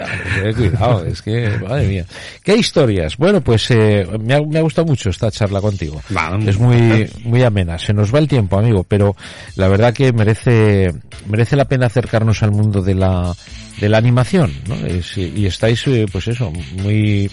cuidado, 0.57 1.05
es 1.05 1.23
que, 1.23 1.51
madre 1.69 1.87
mía. 1.89 2.05
¿Qué 2.43 2.57
historias? 2.57 3.17
Bueno, 3.17 3.41
pues 3.41 3.71
eh, 3.71 4.07
me, 4.21 4.35
ha, 4.35 4.41
me 4.43 4.59
ha 4.59 4.63
gustado 4.63 4.87
mucho 4.87 5.11
esta 5.11 5.31
charla 5.31 5.61
contigo. 5.61 6.01
Es 6.47 6.59
muy, 6.59 7.11
muy 7.25 7.43
amena. 7.43 7.79
Se 7.79 7.93
nos 7.93 8.15
va 8.15 8.19
el 8.19 8.29
tiempo, 8.29 8.59
amigo, 8.59 8.85
pero 8.85 9.17
la 9.57 9.69
verdad 9.69 9.93
que 9.93 10.13
merece, 10.13 10.93
merece 11.29 11.57
la 11.57 11.65
pena 11.67 11.87
acercarnos 11.87 12.43
al 12.43 12.53
mundo 12.53 12.81
de 12.83 12.95
la, 12.95 13.35
de 13.81 13.89
la 13.89 13.99
animación, 13.99 14.53
¿no? 14.69 14.75
Es- 14.87 15.17
y 15.19 15.47
estáis, 15.47 15.87
eh, 15.87 16.07
pues 16.11 16.29
eso, 16.29 16.51
muy, 16.83 17.31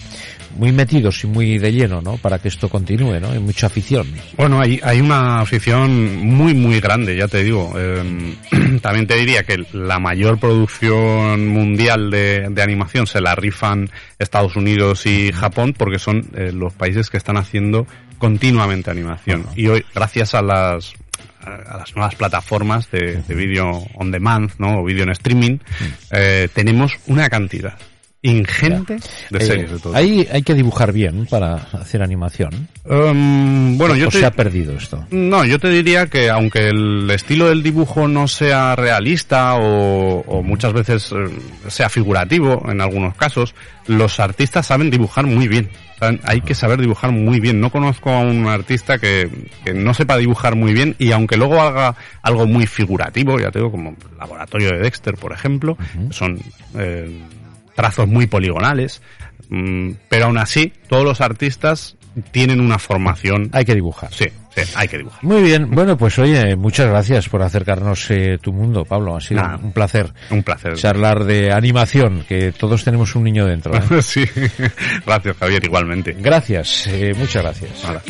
muy 0.57 0.71
metidos 0.71 1.23
y 1.23 1.27
muy 1.27 1.57
de 1.57 1.71
lleno, 1.71 2.01
¿no? 2.01 2.17
Para 2.17 2.37
que 2.39 2.47
esto 2.47 2.69
continúe, 2.69 3.19
¿no? 3.19 3.29
Hay 3.31 3.39
mucha 3.39 3.67
afición. 3.67 4.07
Bueno, 4.37 4.59
hay, 4.61 4.79
hay 4.83 4.99
una 5.01 5.39
afición 5.41 6.17
muy, 6.25 6.53
muy 6.53 6.79
grande, 6.79 7.15
ya 7.15 7.27
te 7.27 7.43
digo. 7.43 7.73
Eh, 7.77 8.35
también 8.81 9.07
te 9.07 9.15
diría 9.15 9.43
que 9.43 9.63
la 9.73 9.99
mayor 9.99 10.39
producción 10.39 11.47
mundial 11.47 12.11
de, 12.11 12.47
de 12.49 12.61
animación 12.61 13.07
se 13.07 13.21
la 13.21 13.35
rifan 13.35 13.89
Estados 14.19 14.55
Unidos 14.55 15.05
y 15.05 15.31
Japón 15.31 15.73
porque 15.77 15.99
son 15.99 16.29
eh, 16.35 16.51
los 16.53 16.73
países 16.73 17.09
que 17.09 17.17
están 17.17 17.37
haciendo 17.37 17.87
continuamente 18.17 18.91
animación. 18.91 19.45
Y 19.55 19.67
hoy, 19.67 19.83
gracias 19.93 20.33
a 20.33 20.41
las 20.41 20.93
a 21.45 21.77
las 21.77 21.95
nuevas 21.95 22.15
plataformas 22.15 22.89
de, 22.91 23.21
de 23.21 23.35
vídeo 23.35 23.85
on 23.95 24.11
demand, 24.11 24.51
¿no? 24.57 24.79
O 24.79 24.83
vídeo 24.83 25.03
en 25.03 25.09
streaming, 25.09 25.57
eh, 26.11 26.49
tenemos 26.53 26.97
una 27.07 27.29
cantidad 27.29 27.77
ingente 28.23 28.97
de 29.29 29.37
Eh, 29.37 29.41
series 29.45 29.71
de 29.71 29.79
todo. 29.79 29.95
hay, 29.95 30.27
hay 30.31 30.41
que 30.41 30.53
dibujar 30.55 30.91
bien 30.91 31.25
para 31.27 31.55
hacer 31.55 32.01
animación. 32.01 32.67
Um, 32.85 33.77
bueno, 33.77 33.95
yo 33.95 34.07
o 34.07 34.11
te, 34.11 34.19
se 34.19 34.25
ha 34.25 34.31
perdido 34.31 34.73
esto. 34.75 35.05
No, 35.11 35.43
yo 35.45 35.59
te 35.59 35.69
diría 35.69 36.07
que 36.07 36.29
aunque 36.29 36.69
el 36.69 37.09
estilo 37.11 37.49
del 37.49 37.61
dibujo 37.61 38.07
no 38.07 38.27
sea 38.27 38.75
realista 38.75 39.55
o, 39.55 40.19
o 40.21 40.41
muchas 40.41 40.73
veces 40.73 41.11
eh, 41.11 41.29
sea 41.67 41.89
figurativo 41.89 42.63
en 42.69 42.81
algunos 42.81 43.15
casos, 43.15 43.53
los 43.87 44.19
artistas 44.19 44.65
saben 44.67 44.89
dibujar 44.89 45.25
muy 45.27 45.47
bien. 45.47 45.69
Saben- 45.99 46.19
Hay 46.23 46.41
que 46.41 46.55
saber 46.55 46.79
dibujar 46.79 47.11
muy 47.11 47.39
bien. 47.39 47.59
No 47.59 47.69
conozco 47.71 48.09
a 48.09 48.19
un 48.19 48.47
artista 48.47 48.97
que, 48.97 49.29
que 49.65 49.73
no 49.73 49.93
sepa 49.93 50.17
dibujar 50.17 50.55
muy 50.55 50.73
bien 50.73 50.95
y 50.97 51.11
aunque 51.11 51.35
luego 51.37 51.61
haga 51.61 51.95
algo 52.21 52.47
muy 52.47 52.67
figurativo, 52.67 53.37
ya 53.39 53.51
te 53.51 53.59
digo, 53.59 53.71
como 53.71 53.95
Laboratorio 54.17 54.69
de 54.69 54.79
Dexter, 54.79 55.15
por 55.15 55.33
ejemplo, 55.33 55.77
son 56.09 56.39
eh, 56.77 57.09
trazos 57.75 58.07
muy 58.07 58.27
poligonales, 58.27 59.01
mm, 59.49 59.91
pero 60.09 60.25
aún 60.25 60.37
así 60.37 60.73
todos 60.87 61.03
los 61.03 61.21
artistas 61.21 61.95
tienen 62.31 62.59
una 62.61 62.77
formación. 62.79 63.49
Hay 63.53 63.65
que 63.65 63.73
dibujar. 63.73 64.13
Sí, 64.13 64.25
sí, 64.55 64.61
hay 64.75 64.87
que 64.87 64.99
dibujar. 64.99 65.23
Muy 65.23 65.41
bien, 65.41 65.71
bueno, 65.71 65.97
pues 65.97 66.19
oye, 66.19 66.55
muchas 66.55 66.87
gracias 66.87 67.27
por 67.27 67.41
acercarnos 67.41 68.09
eh, 68.11 68.37
tu 68.39 68.53
mundo, 68.53 68.85
Pablo. 68.85 69.15
Ha 69.15 69.21
sido 69.21 69.41
un 69.63 69.71
placer 69.71 70.13
Un 70.29 70.43
placer. 70.43 70.75
charlar 70.75 71.23
de 71.23 71.51
animación, 71.51 72.23
que 72.29 72.51
todos 72.51 72.83
tenemos 72.83 73.15
un 73.15 73.23
niño 73.23 73.47
dentro. 73.47 73.73
¿eh? 73.75 73.81
sí, 74.03 74.23
gracias 75.05 75.37
Javier, 75.37 75.63
igualmente. 75.65 76.15
Gracias, 76.19 76.85
eh, 76.87 77.13
muchas 77.17 77.41
gracias. 77.41 77.83
Nada. 77.83 78.01